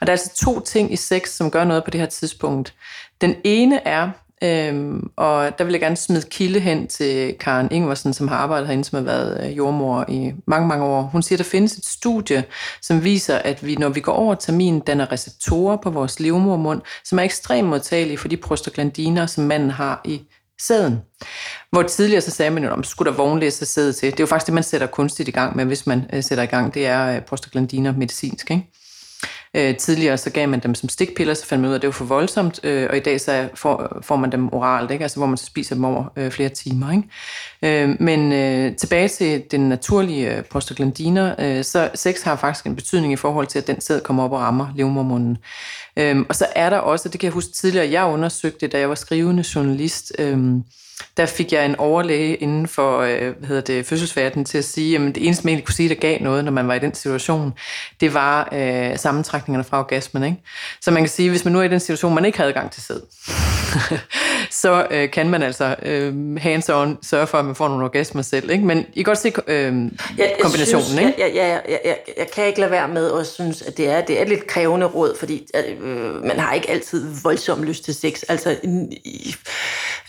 Og 0.00 0.06
der 0.06 0.12
er 0.12 0.16
altså 0.16 0.44
to 0.44 0.60
ting 0.60 0.92
i 0.92 0.96
sex, 0.96 1.28
som 1.28 1.50
gør 1.50 1.64
noget 1.64 1.84
på 1.84 1.90
det 1.90 2.00
her 2.00 2.08
tidspunkt. 2.08 2.74
Den 3.20 3.34
ene 3.44 3.86
er, 3.86 4.10
Øhm, 4.44 5.10
og 5.16 5.58
der 5.58 5.64
vil 5.64 5.72
jeg 5.72 5.80
gerne 5.80 5.96
smide 5.96 6.22
kilde 6.30 6.60
hen 6.60 6.86
til 6.86 7.34
Karen 7.40 7.68
Ingvarsen, 7.70 8.14
som 8.14 8.28
har 8.28 8.36
arbejdet 8.36 8.66
herinde, 8.66 8.84
som 8.84 8.96
har 8.96 9.04
været 9.04 9.44
øh, 9.44 9.56
jordmor 9.56 10.04
i 10.08 10.32
mange, 10.46 10.68
mange 10.68 10.84
år. 10.84 11.02
Hun 11.02 11.22
siger, 11.22 11.36
at 11.36 11.44
der 11.44 11.50
findes 11.50 11.76
et 11.76 11.84
studie, 11.84 12.44
som 12.82 13.04
viser, 13.04 13.38
at 13.38 13.66
vi, 13.66 13.74
når 13.74 13.88
vi 13.88 14.00
går 14.00 14.12
over 14.12 14.34
termin, 14.34 14.80
danner 14.80 15.12
receptorer 15.12 15.76
på 15.76 15.90
vores 15.90 16.20
livmormund, 16.20 16.80
som 17.04 17.18
er 17.18 17.22
ekstremt 17.22 17.68
modtagelige 17.68 18.18
for 18.18 18.28
de 18.28 18.36
prostaglandiner, 18.36 19.26
som 19.26 19.44
manden 19.44 19.70
har 19.70 20.00
i 20.04 20.22
sæden. 20.60 20.98
Hvor 21.70 21.82
tidligere 21.82 22.20
så 22.20 22.30
sagde 22.30 22.50
man 22.50 22.64
jo, 22.64 22.70
om 22.70 22.84
skulle 22.84 23.10
der 23.10 23.16
vognlæse 23.16 23.66
sæde 23.66 23.92
til. 23.92 24.10
Det 24.10 24.20
er 24.20 24.22
jo 24.22 24.26
faktisk 24.26 24.46
det, 24.46 24.54
man 24.54 24.62
sætter 24.62 24.86
kunstigt 24.86 25.28
i 25.28 25.32
gang 25.32 25.56
med, 25.56 25.64
hvis 25.64 25.86
man 25.86 26.04
øh, 26.12 26.22
sætter 26.22 26.44
i 26.44 26.46
gang. 26.46 26.74
Det 26.74 26.86
er 26.86 27.16
øh, 27.16 27.22
prostaglandiner 27.22 27.92
medicinsk. 27.92 28.50
Ikke? 28.50 28.70
Øh, 29.54 29.76
tidligere 29.76 30.18
så 30.18 30.30
gav 30.30 30.48
man 30.48 30.60
dem 30.60 30.74
som 30.74 30.88
stikpiller, 30.88 31.34
så 31.34 31.46
fandt 31.46 31.60
man 31.60 31.68
ud 31.68 31.72
af, 31.72 31.78
at 31.78 31.82
det 31.82 31.88
var 31.88 31.92
for 31.92 32.04
voldsomt, 32.04 32.60
øh, 32.62 32.86
og 32.90 32.96
i 32.96 33.00
dag 33.00 33.20
så 33.20 33.48
får, 33.54 33.98
får 34.02 34.16
man 34.16 34.32
dem 34.32 34.52
oralt, 34.52 34.90
ikke? 34.90 35.02
Altså, 35.02 35.18
hvor 35.18 35.26
man 35.26 35.36
så 35.36 35.46
spiser 35.46 35.74
dem 35.74 35.84
over 35.84 36.04
øh, 36.16 36.30
flere 36.30 36.48
timer. 36.48 36.92
Ikke? 36.92 37.82
Øh, 37.84 37.96
men 38.00 38.32
øh, 38.32 38.76
tilbage 38.76 39.08
til 39.08 39.42
den 39.50 39.68
naturlige 39.68 40.36
øh, 40.36 40.42
prostaglandiner, 40.42 41.34
øh, 41.38 41.64
så 41.64 41.90
sex 41.94 42.22
har 42.22 42.36
faktisk 42.36 42.66
en 42.66 42.76
betydning 42.76 43.12
i 43.12 43.16
forhold 43.16 43.46
til, 43.46 43.58
at 43.58 43.66
den 43.66 43.80
sæd 43.80 44.00
kommer 44.00 44.24
op 44.24 44.32
og 44.32 44.40
rammer 44.40 44.72
livmormunden. 44.76 45.38
Øh, 45.96 46.24
og 46.28 46.34
så 46.34 46.46
er 46.56 46.70
der 46.70 46.78
også, 46.78 47.08
det 47.08 47.20
kan 47.20 47.26
jeg 47.26 47.32
huske 47.32 47.52
tidligere, 47.52 47.90
jeg 47.90 48.04
undersøgte, 48.04 48.58
det, 48.60 48.72
da 48.72 48.78
jeg 48.78 48.88
var 48.88 48.94
skrivende 48.94 49.44
journalist, 49.54 50.12
øh, 50.18 50.38
der 51.16 51.26
fik 51.26 51.52
jeg 51.52 51.64
en 51.64 51.76
overlæge 51.76 52.34
inden 52.36 52.68
for 52.68 53.00
øh, 53.00 53.36
hvad 53.38 53.48
hedder 53.48 53.62
det, 53.62 53.86
fødselsverdenen 53.86 54.44
til 54.44 54.58
at 54.58 54.64
sige, 54.64 54.96
at 54.96 55.14
det 55.14 55.26
eneste, 55.26 55.44
man 55.44 55.50
egentlig 55.50 55.66
kunne 55.66 55.74
sige, 55.74 55.88
der 55.88 55.94
gav 55.94 56.20
noget, 56.20 56.44
når 56.44 56.52
man 56.52 56.68
var 56.68 56.74
i 56.74 56.78
den 56.78 56.94
situation, 56.94 57.54
det 58.00 58.14
var 58.14 58.48
øh, 58.52 58.98
sammentrækningerne 58.98 59.64
fra 59.64 59.78
orgasmen. 59.78 60.24
Ikke? 60.24 60.36
Så 60.80 60.90
man 60.90 61.02
kan 61.02 61.10
sige, 61.10 61.30
hvis 61.30 61.44
man 61.44 61.52
nu 61.52 61.58
er 61.58 61.62
i 61.62 61.68
den 61.68 61.80
situation, 61.80 62.14
man 62.14 62.24
ikke 62.24 62.38
havde 62.38 62.48
adgang 62.48 62.70
til 62.70 62.82
sæd, 62.82 63.00
så 64.62 64.86
øh, 64.90 65.10
kan 65.10 65.30
man 65.30 65.42
altså 65.42 65.76
øh, 65.82 66.36
hands-on 66.36 66.98
sørge 67.02 67.26
for, 67.26 67.38
at 67.38 67.44
man 67.44 67.54
får 67.54 67.68
nogle 67.68 67.84
orgasmer 67.84 68.22
selv. 68.22 68.50
Ikke? 68.50 68.64
Men 68.64 68.86
I 68.92 69.02
kan 69.02 69.04
godt 69.04 69.18
se 69.18 69.32
øh, 69.46 69.90
ja, 70.18 70.28
kombinationen. 70.42 70.86
Synes, 70.86 71.00
ikke? 71.00 71.14
Ja, 71.18 71.26
ja, 71.26 71.58
ja, 71.68 71.76
ja, 71.84 71.94
jeg 72.18 72.30
kan 72.34 72.46
ikke 72.46 72.60
lade 72.60 72.70
være 72.70 72.88
med 72.88 73.12
at 73.20 73.26
synes, 73.26 73.62
at 73.62 73.76
det 73.76 73.88
er, 73.88 74.00
det 74.00 74.20
er 74.20 74.24
lidt 74.24 74.46
krævende 74.46 74.86
råd, 74.86 75.16
fordi 75.18 75.46
øh, 75.54 76.24
man 76.24 76.38
har 76.38 76.52
ikke 76.54 76.70
altid 76.70 77.06
voldsom 77.22 77.62
lyst 77.62 77.84
til 77.84 77.94
sex. 77.94 78.22
Altså, 78.28 78.56
i, 79.04 79.34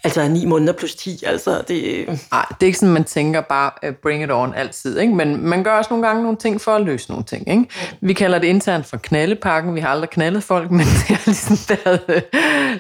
altså 0.06 0.28
ni 0.28 0.46
måneder 0.46 0.74
plus 0.74 0.96
10, 0.96 1.24
altså 1.26 1.62
det... 1.68 1.84
Øh. 1.84 2.08
Nej, 2.08 2.46
det 2.50 2.62
er 2.62 2.66
ikke 2.66 2.80
sådan, 2.80 2.94
man 2.94 3.04
tænker 3.04 3.42
bare, 3.42 3.72
uh, 3.88 3.96
bring 3.96 4.24
it 4.24 4.32
on 4.32 4.54
altid, 4.54 5.00
ikke? 5.00 5.16
men 5.16 5.48
man 5.48 5.64
gør 5.64 5.72
også 5.72 5.88
nogle 5.90 6.08
gange 6.08 6.24
nogle 6.24 6.38
ting 6.38 6.62
for 6.62 6.72
at 6.72 6.82
løse 6.82 7.10
nogle 7.10 7.24
ting. 7.24 7.50
Ikke? 7.50 7.66
Vi 8.02 8.14
kalder 8.14 8.40
det 8.40 8.48
internt 8.48 8.86
for 8.86 8.98
knaldepakken, 8.98 9.76
vi 9.76 9.80
har 9.80 9.88
aldrig 9.88 10.10
knaldet 10.10 10.44
folk, 10.44 10.72
men 10.80 10.80
det 10.80 11.08
har 11.08 11.22
ligesom 11.26 11.58
været, 11.86 12.02
øh, 12.08 12.22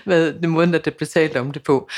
været 0.05 0.37
den 0.41 0.49
måde, 0.49 0.75
at 0.75 0.85
det 0.85 0.93
blev 0.93 1.07
talt 1.07 1.37
om 1.37 1.51
det 1.51 1.63
på. 1.63 1.89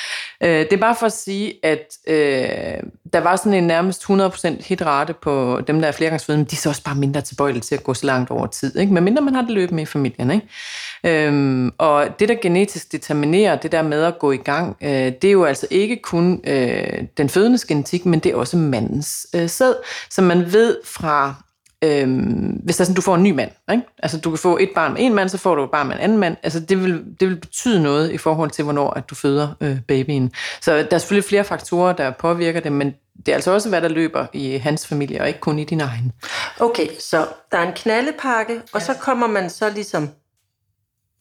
Uh, 0.41 0.48
det 0.48 0.74
er 0.74 0.77
bare 0.77 0.96
for 0.96 1.05
at 1.05 1.13
sige, 1.13 1.53
at 1.63 1.86
uh, 2.07 2.89
der 3.13 3.19
var 3.19 3.36
sådan 3.36 3.53
en 3.53 3.63
nærmest 3.63 4.03
100% 4.03 4.67
hitrate 4.67 5.13
på 5.13 5.62
dem, 5.67 5.81
der 5.81 5.88
er 5.88 5.91
flergangsfødende, 5.91 6.41
men 6.41 6.50
de 6.50 6.55
er 6.55 6.57
så 6.57 6.69
også 6.69 6.84
bare 6.84 6.96
mindre 6.96 7.22
tilbøjelige 7.22 7.62
til 7.62 7.75
at 7.75 7.84
gå 7.84 7.93
så 7.93 8.05
langt 8.05 8.31
over 8.31 8.48
tid, 8.48 8.77
ikke? 8.77 8.93
men 8.93 9.03
mindre 9.03 9.22
man 9.22 9.36
har 9.36 9.41
det 9.41 9.51
løbende 9.51 9.84
i 9.84 9.86
familien. 9.86 10.31
Ikke? 10.31 11.29
Uh, 11.29 11.72
og 11.77 12.19
det, 12.19 12.29
der 12.29 12.36
genetisk 12.41 12.91
determinerer 12.91 13.55
det 13.55 13.72
der 13.72 13.81
med 13.81 14.03
at 14.03 14.19
gå 14.19 14.31
i 14.31 14.38
gang, 14.38 14.77
uh, 14.81 15.17
det 15.22 15.28
er 15.28 15.32
jo 15.32 15.44
altså 15.44 15.68
ikke 15.72 16.00
kun 16.04 16.42
øh, 16.48 17.04
den 17.18 17.30
fødendes 17.30 17.66
genetik, 17.66 18.06
men 18.06 18.20
det 18.20 18.32
er 18.32 18.36
også 18.36 18.58
mandens 18.58 19.28
øh, 19.36 19.50
sæd, 19.50 19.74
som 20.10 20.26
man 20.26 20.54
ved 20.54 20.78
fra 20.86 21.36
øhm, 21.84 22.62
hvis 22.64 22.78
der 22.78 22.82
er 22.82 22.86
sådan, 22.86 22.96
du 22.96 23.02
får 23.02 23.16
en 23.16 23.24
ny 23.24 23.32
mand, 23.32 23.52
ikke? 23.72 23.84
altså 24.04 24.18
du 24.20 24.30
kan 24.30 24.38
få 24.38 24.58
et 24.58 24.70
barn 24.76 24.94
med 24.94 25.02
en 25.02 25.14
mand, 25.14 25.30
så 25.30 25.38
får 25.38 25.56
du 25.56 25.64
et 25.64 25.72
barn 25.72 25.88
med 25.88 25.96
en 25.96 26.02
anden 26.02 26.18
mand, 26.18 26.38
altså 26.44 26.60
det 26.60 26.84
vil, 26.84 27.06
det 27.20 27.30
vil 27.30 27.36
betyde 27.36 27.84
noget 27.84 28.12
i 28.12 28.18
forhold 28.18 28.52
til, 28.52 28.64
hvornår 28.64 28.90
at 28.90 29.10
du 29.10 29.16
føder 29.16 29.48
øh, 29.62 29.82
babyen. 29.88 30.32
Så 30.62 30.78
der 30.78 30.88
er 30.92 30.98
selvfølgelig 30.98 31.30
flere 31.30 31.44
faktorer, 31.44 31.94
der 31.94 32.12
påvirker 32.12 32.60
det, 32.60 32.72
men 32.72 32.94
det 33.18 33.28
er 33.28 33.34
altså 33.34 33.52
også, 33.52 33.70
hvad 33.70 33.82
der 33.82 33.88
løber 33.88 34.26
i 34.34 34.58
hans 34.58 34.88
familie, 34.88 35.22
og 35.22 35.28
ikke 35.28 35.40
kun 35.40 35.60
i 35.60 35.64
din 35.64 35.82
egen. 35.82 36.12
Okay, 36.60 36.88
så 37.00 37.28
der 37.52 37.58
er 37.58 37.68
en 37.68 37.74
knaldepakke, 37.76 38.62
og 38.74 38.82
så 38.82 38.94
kommer 38.94 39.28
man 39.28 39.50
så 39.50 39.70
ligesom, 39.70 40.10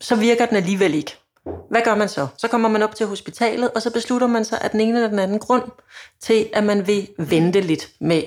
så 0.00 0.16
virker 0.16 0.46
den 0.46 0.56
alligevel 0.56 0.94
ikke. 0.94 1.16
Hvad 1.70 1.82
gør 1.84 1.94
man 1.94 2.08
så? 2.08 2.26
Så 2.38 2.48
kommer 2.48 2.68
man 2.68 2.82
op 2.82 2.94
til 2.94 3.06
hospitalet, 3.06 3.70
og 3.70 3.82
så 3.82 3.92
beslutter 3.92 4.26
man 4.26 4.44
sig 4.44 4.60
af 4.60 4.70
den 4.70 4.80
ene 4.80 4.98
eller 4.98 5.10
den 5.10 5.18
anden 5.18 5.38
grund 5.38 5.62
til, 6.20 6.48
at 6.52 6.64
man 6.64 6.86
vil 6.86 7.08
vente 7.18 7.60
lidt 7.60 7.88
med 8.00 8.22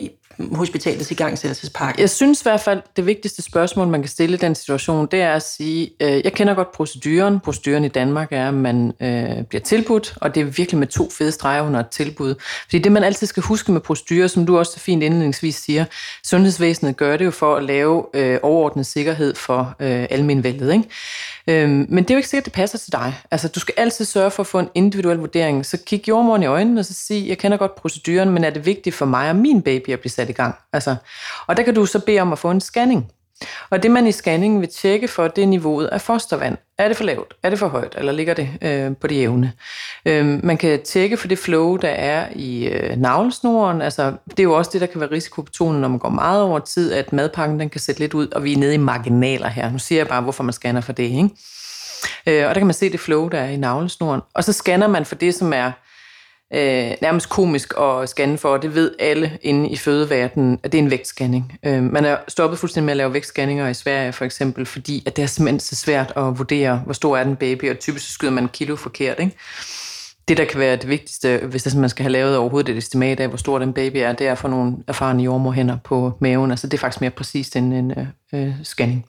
hospitalets 0.51 1.11
igangsættelsespakke? 1.11 2.01
Jeg 2.01 2.09
synes 2.09 2.41
i 2.41 2.43
hvert 2.43 2.59
fald, 2.59 2.81
det 2.95 3.05
vigtigste 3.05 3.41
spørgsmål, 3.41 3.87
man 3.87 4.01
kan 4.01 4.09
stille 4.09 4.35
i 4.35 4.39
den 4.39 4.55
situation, 4.55 5.07
det 5.11 5.21
er 5.21 5.33
at 5.33 5.43
sige, 5.43 5.91
øh, 5.99 6.21
jeg 6.23 6.33
kender 6.33 6.53
godt 6.53 6.71
proceduren. 6.71 7.39
Proceduren 7.39 7.83
i 7.83 7.87
Danmark 7.87 8.27
er, 8.31 8.47
at 8.47 8.53
man 8.53 8.93
øh, 9.01 9.43
bliver 9.43 9.61
tilbudt, 9.61 10.13
og 10.21 10.35
det 10.35 10.41
er 10.41 10.45
virkelig 10.45 10.79
med 10.79 10.87
to 10.87 11.09
fede 11.17 11.31
streger 11.31 11.61
under 11.61 11.79
et 11.79 11.87
tilbud. 11.87 12.35
Fordi 12.63 12.79
det, 12.79 12.91
man 12.91 13.03
altid 13.03 13.27
skal 13.27 13.43
huske 13.43 13.71
med 13.71 13.81
procedurer, 13.81 14.27
som 14.27 14.45
du 14.45 14.57
også 14.57 14.71
så 14.71 14.79
fint 14.79 15.03
indledningsvis 15.03 15.55
siger, 15.55 15.85
sundhedsvæsenet 16.23 16.97
gør 16.97 17.17
det 17.17 17.25
jo 17.25 17.31
for 17.31 17.55
at 17.55 17.63
lave 17.63 18.05
øh, 18.13 18.39
overordnet 18.43 18.85
sikkerhed 18.85 19.35
for 19.35 19.75
øh, 19.79 20.07
almenvældet. 20.09 20.73
Ikke? 20.73 20.85
Øhm, 21.47 21.85
men 21.89 22.03
det 22.03 22.11
er 22.11 22.15
jo 22.15 22.17
ikke 22.17 22.29
sikkert, 22.29 22.41
at 22.41 22.45
det 22.45 22.53
passer 22.53 22.77
til 22.77 22.91
dig. 22.91 23.13
Altså, 23.31 23.47
du 23.47 23.59
skal 23.59 23.73
altid 23.77 24.05
sørge 24.05 24.31
for 24.31 24.43
at 24.43 24.47
få 24.47 24.59
en 24.59 24.69
individuel 24.75 25.17
vurdering. 25.17 25.65
Så 25.65 25.77
kig 25.85 26.07
jordmoren 26.07 26.43
i 26.43 26.45
øjnene 26.45 26.81
og 26.81 26.85
så 26.85 26.93
sig, 26.93 27.27
jeg 27.27 27.37
kender 27.37 27.57
godt 27.57 27.75
proceduren, 27.75 28.29
men 28.29 28.43
er 28.43 28.49
det 28.49 28.65
vigtigt 28.65 28.95
for 28.95 29.05
mig 29.05 29.29
og 29.29 29.35
min 29.35 29.61
baby 29.61 29.89
at 29.89 29.99
blive 29.99 30.11
sat 30.11 30.28
i 30.29 30.33
gang? 30.33 30.55
Altså, 30.73 30.95
og 31.47 31.57
der 31.57 31.63
kan 31.63 31.75
du 31.75 31.85
så 31.85 31.99
bede 31.99 32.19
om 32.19 32.31
at 32.31 32.39
få 32.39 32.51
en 32.51 32.61
scanning. 32.61 33.11
Og 33.69 33.83
det 33.83 33.91
man 33.91 34.07
i 34.07 34.11
scanningen 34.11 34.61
vil 34.61 34.69
tjekke 34.69 35.07
for, 35.07 35.27
det 35.27 35.43
er 35.43 35.47
niveauet 35.47 35.87
af 35.87 36.01
fostervand. 36.01 36.57
Er 36.77 36.87
det 36.87 36.97
for 36.97 37.03
lavt? 37.03 37.33
Er 37.43 37.49
det 37.49 37.59
for 37.59 37.67
højt? 37.67 37.95
Eller 37.97 38.11
ligger 38.11 38.33
det 38.33 38.49
øh, 38.61 38.95
på 39.01 39.07
det 39.07 39.15
jævne? 39.15 39.53
Øh, 40.05 40.45
man 40.45 40.57
kan 40.57 40.83
tjekke 40.83 41.17
for 41.17 41.27
det 41.27 41.39
flow, 41.39 41.77
der 41.77 41.89
er 41.89 42.27
i 42.35 42.67
øh, 42.67 42.97
navlesnoren. 42.97 43.81
Altså, 43.81 44.13
det 44.29 44.39
er 44.39 44.43
jo 44.43 44.53
også 44.53 44.71
det, 44.73 44.81
der 44.81 44.87
kan 44.87 45.01
være 45.01 45.11
risikobetonet, 45.11 45.81
når 45.81 45.87
man 45.87 45.99
går 45.99 46.09
meget 46.09 46.41
over 46.41 46.59
tid, 46.59 46.93
at 46.93 47.13
madpakken 47.13 47.59
den 47.59 47.69
kan 47.69 47.81
sætte 47.81 47.99
lidt 47.99 48.13
ud, 48.13 48.27
og 48.27 48.43
vi 48.43 48.53
er 48.53 48.57
nede 48.57 48.73
i 48.73 48.77
marginaler 48.77 49.47
her. 49.47 49.71
Nu 49.71 49.79
siger 49.79 49.99
jeg 49.99 50.07
bare, 50.07 50.21
hvorfor 50.21 50.43
man 50.43 50.53
scanner 50.53 50.81
for 50.81 50.93
det. 50.93 51.03
Ikke? 51.03 51.29
Øh, 52.27 52.47
og 52.49 52.55
der 52.55 52.59
kan 52.59 52.67
man 52.67 52.73
se 52.73 52.91
det 52.91 52.99
flow, 52.99 53.27
der 53.27 53.39
er 53.39 53.49
i 53.49 53.57
navlesnoren. 53.57 54.21
Og 54.33 54.43
så 54.43 54.53
scanner 54.53 54.87
man 54.87 55.05
for 55.05 55.15
det, 55.15 55.35
som 55.35 55.53
er 55.53 55.71
øh, 56.53 56.91
nærmest 57.01 57.29
komisk 57.29 57.73
at 57.79 58.09
scanne 58.09 58.37
for, 58.37 58.49
og 58.49 58.61
det 58.61 58.75
ved 58.75 58.91
alle 58.99 59.37
inde 59.41 59.69
i 59.69 59.77
fødeverdenen, 59.77 60.59
at 60.63 60.71
det 60.71 60.77
er 60.77 60.83
en 60.83 60.91
vægtscanning. 60.91 61.59
Øh, 61.63 61.83
man 61.83 62.05
er 62.05 62.17
stoppet 62.27 62.59
fuldstændig 62.59 62.85
med 62.85 62.91
at 62.91 62.97
lave 62.97 63.13
vægtscanninger 63.13 63.67
i 63.67 63.73
Sverige 63.73 64.13
for 64.13 64.25
eksempel, 64.25 64.65
fordi 64.65 65.03
at 65.05 65.15
det 65.15 65.21
er 65.21 65.27
simpelthen 65.27 65.59
så 65.59 65.75
svært 65.75 66.13
at 66.15 66.37
vurdere, 66.37 66.81
hvor 66.85 66.93
stor 66.93 67.17
er 67.17 67.23
den 67.23 67.35
baby, 67.35 67.69
og 67.71 67.79
typisk 67.79 68.05
så 68.05 68.11
skyder 68.11 68.33
man 68.33 68.47
kilo 68.47 68.75
forkert. 68.75 69.19
Ikke? 69.19 69.35
Det, 70.27 70.37
der 70.37 70.45
kan 70.45 70.59
være 70.59 70.75
det 70.75 70.89
vigtigste, 70.89 71.37
hvis 71.37 71.63
det, 71.63 71.75
man 71.75 71.89
skal 71.89 72.03
have 72.03 72.11
lavet 72.11 72.37
overhovedet 72.37 72.69
et 72.69 72.77
estimat 72.77 73.19
af, 73.19 73.27
hvor 73.27 73.37
stor 73.37 73.59
den 73.59 73.73
baby 73.73 73.97
er, 73.97 74.13
det 74.13 74.27
er 74.27 74.31
at 74.31 74.37
få 74.37 74.47
nogle 74.47 74.77
erfarne 74.87 75.23
jordmorhænder 75.23 75.77
på 75.83 76.13
maven. 76.19 76.51
Altså 76.51 76.67
det 76.67 76.73
er 76.73 76.81
faktisk 76.81 77.01
mere 77.01 77.11
præcist 77.11 77.55
end 77.55 77.73
en 77.73 77.91
øh, 77.91 78.07
øh 78.33 78.53
scanning. 78.63 79.05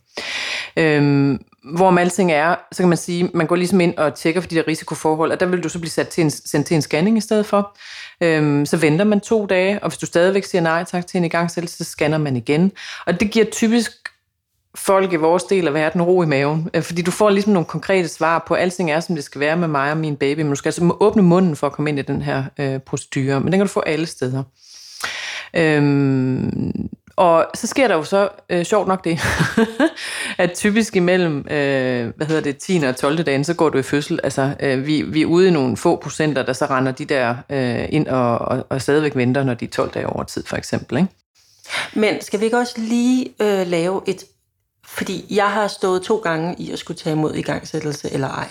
Øhm, 0.77 1.39
hvor 1.65 1.91
med 1.91 2.03
alting 2.03 2.33
er, 2.33 2.55
så 2.73 2.83
kan 2.83 2.89
man 2.89 2.99
sige, 2.99 3.31
man 3.35 3.47
går 3.47 3.57
ligesom 3.57 3.81
ind 3.81 3.97
og 3.97 4.15
tjekker 4.15 4.41
for 4.41 4.49
de 4.49 4.55
der 4.55 4.69
risikoforhold, 4.69 5.33
og 5.33 5.41
der 5.41 5.47
vil 5.47 5.63
du 5.63 5.69
så 5.69 5.79
blive 5.79 5.91
sat 5.91 6.09
til 6.09 6.25
en, 6.25 6.31
sendt 6.31 6.67
til 6.67 6.75
en 6.75 6.83
scanning 6.83 7.19
i 7.19 7.21
stedet 7.21 7.47
for. 7.47 7.77
Øhm, 8.21 8.67
så 8.67 8.77
venter 8.77 9.05
man 9.05 9.21
to 9.21 9.47
dage, 9.47 9.83
og 9.83 9.89
hvis 9.89 9.99
du 9.99 10.07
stadigvæk 10.07 10.45
siger 10.45 10.63
nej 10.63 10.85
tak 10.85 11.07
til 11.07 11.19
en 11.19 11.25
igangsættelse, 11.25 11.77
så 11.77 11.91
scanner 11.91 12.19
man 12.19 12.37
igen. 12.37 12.73
Og 13.07 13.21
det 13.21 13.31
giver 13.31 13.45
typisk 13.45 13.91
folk 14.75 15.13
i 15.13 15.17
vores 15.17 15.45
del 15.45 15.67
af 15.67 15.75
verden 15.75 16.03
ro 16.03 16.23
i 16.23 16.27
maven, 16.27 16.71
øh, 16.75 16.83
fordi 16.83 17.03
du 17.03 17.11
får 17.11 17.31
ligesom 17.31 17.53
nogle 17.53 17.67
konkrete 17.67 18.09
svar 18.09 18.45
på, 18.49 18.55
at 18.55 18.63
alting 18.63 18.91
er, 18.91 19.01
som 19.01 19.15
det 19.15 19.25
skal 19.25 19.41
være 19.41 19.57
med 19.57 19.69
mig 19.69 19.91
og 19.91 19.97
min 19.97 20.17
baby, 20.17 20.41
men 20.41 20.49
du 20.49 20.57
skal 20.57 20.69
altså 20.69 20.97
åbne 21.01 21.23
munden 21.23 21.57
for 21.57 21.67
at 21.67 21.73
komme 21.73 21.91
ind 21.91 21.99
i 21.99 22.03
den 22.03 22.23
her 22.23 22.45
øh, 22.59 22.81
procedure, 22.81 23.41
men 23.41 23.53
den 23.53 23.59
kan 23.59 23.67
du 23.67 23.73
få 23.73 23.81
alle 23.81 24.07
steder. 24.07 24.43
Øhm, 25.55 26.89
og 27.21 27.47
så 27.55 27.67
sker 27.67 27.89
der 27.89 27.95
jo 27.95 28.05
så 28.05 28.29
øh, 28.51 28.65
sjovt 28.65 28.89
nok 28.89 29.05
det, 29.05 29.21
at 30.39 30.53
typisk 30.53 30.97
imellem, 30.97 31.39
øh, 31.39 32.13
hvad 32.17 32.27
hedder 32.27 32.43
det, 32.43 32.59
10. 32.59 32.77
og 32.77 32.97
12. 32.97 33.23
dagen, 33.23 33.45
så 33.45 33.55
går 33.55 33.69
du 33.69 33.79
i 33.79 33.83
fødsel. 33.83 34.21
Altså, 34.25 34.55
øh, 34.61 34.87
vi, 34.87 35.03
vi 35.03 35.23
er 35.23 35.27
ude 35.27 35.49
i 35.49 35.51
nogle 35.51 35.77
få 35.77 35.97
procenter, 35.97 36.43
der 36.43 36.53
så 36.53 36.67
render 36.67 36.93
de 36.93 37.05
der 37.05 37.37
øh, 37.51 37.89
ind 37.91 38.07
og, 38.09 38.39
og, 38.39 38.67
og 38.69 38.83
stadigvæk 38.83 39.17
venter, 39.17 39.45
når 39.45 39.55
de 39.55 39.65
er 39.65 39.69
12 39.69 39.91
dage 39.91 40.07
over 40.07 40.25
tid, 40.25 40.45
for 40.47 40.57
eksempel. 40.57 40.99
Ikke? 40.99 41.09
Men 41.95 42.21
skal 42.21 42.41
vi 42.41 42.45
ikke 42.45 42.59
også 42.59 42.75
lige 42.81 43.35
øh, 43.41 43.67
lave 43.67 44.03
et... 44.07 44.25
Fordi 44.87 45.27
jeg 45.31 45.51
har 45.51 45.69
stået 45.69 46.03
to 46.03 46.17
gange 46.17 46.55
i 46.59 46.73
at 46.73 46.79
skulle 46.79 46.99
tage 46.99 47.17
imod 47.17 47.35
igangsættelse 47.35 48.13
eller 48.13 48.29
ej, 48.29 48.49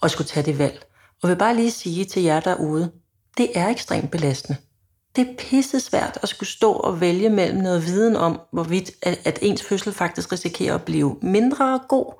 og 0.00 0.10
skulle 0.10 0.28
tage 0.28 0.46
det 0.46 0.58
valg. 0.58 0.84
Og 1.22 1.28
vil 1.28 1.36
bare 1.36 1.56
lige 1.56 1.70
sige 1.70 2.04
til 2.04 2.22
jer 2.22 2.40
derude, 2.40 2.90
det 3.36 3.48
er 3.54 3.68
ekstremt 3.68 4.10
belastende 4.10 4.58
det 5.16 5.28
er 5.28 5.34
pisse 5.38 5.80
svært 5.80 6.18
at 6.22 6.28
skulle 6.28 6.48
stå 6.48 6.72
og 6.72 7.00
vælge 7.00 7.30
mellem 7.30 7.58
noget 7.58 7.86
viden 7.86 8.16
om, 8.16 8.40
hvorvidt 8.52 8.90
at, 9.02 9.18
at 9.24 9.38
ens 9.42 9.62
fødsel 9.62 9.92
faktisk 9.92 10.32
risikerer 10.32 10.74
at 10.74 10.82
blive 10.82 11.16
mindre 11.22 11.80
god, 11.88 12.14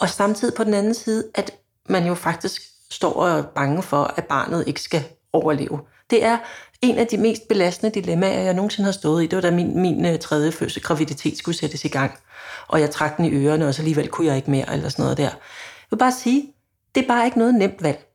og 0.00 0.08
samtidig 0.08 0.54
på 0.54 0.64
den 0.64 0.74
anden 0.74 0.94
side, 0.94 1.24
at 1.34 1.50
man 1.88 2.06
jo 2.06 2.14
faktisk 2.14 2.62
står 2.90 3.12
og 3.12 3.30
er 3.30 3.42
bange 3.42 3.82
for, 3.82 4.14
at 4.16 4.24
barnet 4.24 4.64
ikke 4.66 4.80
skal 4.80 5.04
overleve. 5.32 5.80
Det 6.10 6.24
er 6.24 6.38
en 6.82 6.98
af 6.98 7.06
de 7.06 7.18
mest 7.18 7.48
belastende 7.48 8.00
dilemmaer, 8.00 8.42
jeg 8.42 8.54
nogensinde 8.54 8.84
har 8.84 8.92
stået 8.92 9.24
i. 9.24 9.26
Det 9.26 9.36
var 9.36 9.42
da 9.42 9.50
min, 9.50 9.80
min 9.80 10.06
øh, 10.06 10.18
tredje 10.18 10.52
fødsel, 10.52 10.82
graviditet 10.82 11.38
skulle 11.38 11.58
sættes 11.58 11.84
i 11.84 11.88
gang. 11.88 12.18
Og 12.68 12.80
jeg 12.80 12.90
trak 12.90 13.16
den 13.16 13.24
i 13.24 13.30
ørerne, 13.30 13.68
og 13.68 13.74
så 13.74 13.82
alligevel 13.82 14.08
kunne 14.08 14.26
jeg 14.26 14.36
ikke 14.36 14.50
mere, 14.50 14.72
eller 14.74 14.88
sådan 14.88 15.02
noget 15.02 15.16
der. 15.16 15.22
Jeg 15.22 15.32
vil 15.90 15.96
bare 15.96 16.12
sige, 16.12 16.54
det 16.94 17.02
er 17.02 17.08
bare 17.08 17.24
ikke 17.24 17.38
noget 17.38 17.54
nemt 17.54 17.82
valg. 17.82 18.11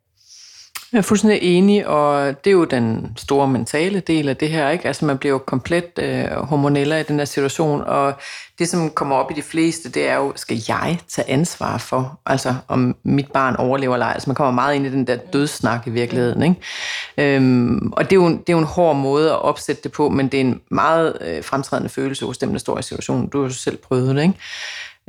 Jeg 0.98 1.02
er 1.02 1.06
fuldstændig 1.08 1.40
enig, 1.42 1.88
og 1.88 2.28
det 2.44 2.50
er 2.50 2.54
jo 2.54 2.64
den 2.64 3.14
store 3.18 3.48
mentale 3.48 4.00
del 4.00 4.30
af 4.30 4.38
det 4.38 4.50
her. 4.50 4.70
Ikke? 4.70 4.88
Altså 4.88 5.06
man 5.06 5.18
bliver 5.18 5.32
jo 5.32 5.38
komplet 5.38 6.00
øh, 6.00 6.26
hormonella 6.32 7.00
i 7.00 7.04
den 7.04 7.18
her 7.18 7.26
situation, 7.26 7.82
og 7.82 8.14
det, 8.60 8.70
som 8.70 8.90
kommer 8.90 9.16
op 9.16 9.32
i 9.32 9.34
de 9.34 9.42
fleste, 9.42 9.90
det 9.90 10.10
er 10.10 10.16
jo, 10.16 10.34
skal 10.36 10.58
jeg 10.68 11.00
tage 11.08 11.30
ansvar 11.30 11.78
for, 11.78 12.20
altså 12.26 12.56
om 12.68 12.96
mit 13.04 13.32
barn 13.32 13.56
overlever 13.56 13.96
eller 13.96 14.06
ej. 14.06 14.12
Altså 14.14 14.30
man 14.30 14.36
kommer 14.36 14.52
meget 14.52 14.76
ind 14.76 14.86
i 14.86 14.90
den 14.90 15.08
der 15.08 15.16
dødssnak 15.16 15.88
i 15.88 15.90
virkeligheden. 15.90 16.44
Ikke? 16.44 17.36
Øhm, 17.36 17.92
og 17.92 18.04
det 18.04 18.12
er, 18.12 18.16
jo, 18.16 18.30
det 18.30 18.50
er 18.50 18.54
jo 18.54 18.60
en 18.60 18.64
hård 18.64 18.96
måde 18.96 19.32
at 19.32 19.42
opsætte 19.42 19.82
det 19.84 19.92
på, 19.92 20.10
men 20.10 20.28
det 20.28 20.38
er 20.38 20.42
en 20.42 20.62
meget 20.72 21.18
øh, 21.22 21.44
fremtrædende 21.44 21.90
følelse 21.90 22.26
hos 22.26 22.38
dem, 22.38 22.52
der 22.52 22.60
står 22.60 22.80
i 22.80 22.82
situationen. 22.82 23.28
Du 23.28 23.38
har 23.42 23.48
jo 23.48 23.54
selv 23.54 23.78
prøvet 23.78 24.16
det, 24.16 24.22
ikke? 24.22 24.40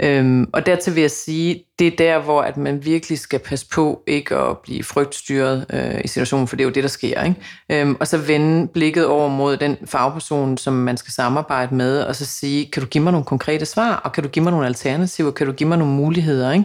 Øhm, 0.02 0.50
og 0.52 0.67
dertil 0.67 0.95
vil 0.95 1.00
jeg 1.00 1.11
sige, 1.11 1.64
det 1.78 1.87
er 1.87 1.97
der, 1.99 2.19
hvor 2.19 2.43
at 2.43 2.57
man 2.57 2.85
virkelig 2.85 3.19
skal 3.19 3.38
passe 3.38 3.67
på 3.73 4.02
ikke 4.07 4.37
at 4.37 4.59
blive 4.59 4.85
frygtstyret 4.85 5.67
øh, 5.73 6.00
i 6.05 6.09
situationen, 6.09 6.49
for 6.49 6.57
det 6.57 6.62
er 6.62 6.69
jo 6.69 6.73
det, 6.73 6.83
der 6.83 6.88
sker. 6.88 7.23
Ikke? 7.23 7.37
Øhm, 7.71 7.97
og 8.00 8.07
så 8.07 8.19
vende 8.19 8.69
blikket 8.69 9.07
over 9.07 9.28
mod 9.28 9.57
den 9.57 9.76
fagperson, 9.85 10.59
som 10.59 10.73
man 10.73 10.97
skal 10.97 11.12
samarbejde 11.12 11.75
med, 11.75 12.00
og 12.00 12.17
så 12.17 12.26
sige, 12.26 12.71
kan 12.71 12.83
du 12.83 12.88
give 12.88 13.05
mig 13.05 13.12
nogle 13.12 13.25
konkrete 13.25 13.67
svar, 13.67 13.95
og 13.95 14.12
kan 14.12 14.23
du 14.23 14.28
give 14.28 14.43
mig 14.43 14.50
nogle 14.50 14.67
alternativer, 14.67 15.31
kan 15.31 15.47
du 15.47 15.52
give 15.52 15.69
mig 15.69 15.78
nogle 15.78 15.95
muligheder? 15.95 16.52
Ikke? 16.52 16.64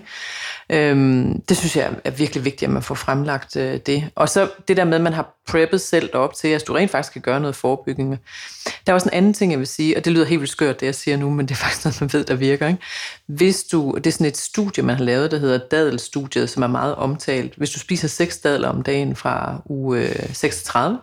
Øhm, 0.74 1.42
det 1.42 1.58
synes 1.58 1.75
jeg 1.75 1.89
er 2.03 2.12
virkelig 2.12 2.46
vigtigt, 2.46 2.63
at 2.63 2.74
man 2.74 2.84
får 2.84 2.96
fremlagt 2.96 3.56
øh, 3.56 3.80
det. 3.86 4.10
Og 4.15 4.30
så 4.30 4.50
det 4.68 4.77
der 4.77 4.84
med, 4.84 4.96
at 4.96 5.01
man 5.01 5.13
har 5.13 5.36
preppet 5.48 5.82
selv 5.82 6.10
op 6.13 6.34
til, 6.34 6.48
at 6.48 6.68
du 6.68 6.74
rent 6.74 6.92
faktisk 6.92 7.13
kan 7.13 7.22
gøre 7.22 7.39
noget 7.39 7.56
forebyggende. 7.56 8.18
Der 8.65 8.92
er 8.92 8.94
også 8.94 9.10
en 9.10 9.13
anden 9.13 9.34
ting, 9.34 9.51
jeg 9.51 9.60
vil 9.60 9.68
sige, 9.68 9.98
og 9.98 10.06
det 10.06 10.13
lyder 10.13 10.25
helt 10.25 10.42
vildt 10.42 10.51
skørt, 10.51 10.80
det 10.80 10.86
jeg 10.86 10.96
siger 10.96 11.18
nu, 11.18 11.30
men 11.30 11.48
det 11.48 11.51
er 11.51 11.60
faktisk 11.65 11.86
noget, 11.86 12.01
man 12.01 12.13
ved, 12.13 12.25
der 12.25 12.36
virker. 12.36 12.68
Ikke? 12.68 12.80
Hvis 13.27 13.63
du, 13.63 13.94
det 13.96 14.08
er 14.08 14.12
sådan 14.12 14.27
et 14.27 14.38
studie, 14.38 14.84
man 14.84 14.96
har 14.96 15.03
lavet, 15.03 15.32
der 15.32 15.38
hedder 15.38 15.58
Dadelstudiet, 15.58 16.50
som 16.50 16.63
er 16.63 16.68
meget 16.68 16.96
omtalt. 16.96 17.53
Hvis 17.56 17.70
du 17.70 17.80
spiser 17.80 18.08
seks 18.08 18.38
dadler 18.38 18.70
om 18.70 18.82
dagen 18.82 19.15
fra 19.15 19.62
uge 19.65 20.00
øh, 20.00 20.34
36, 20.34 21.00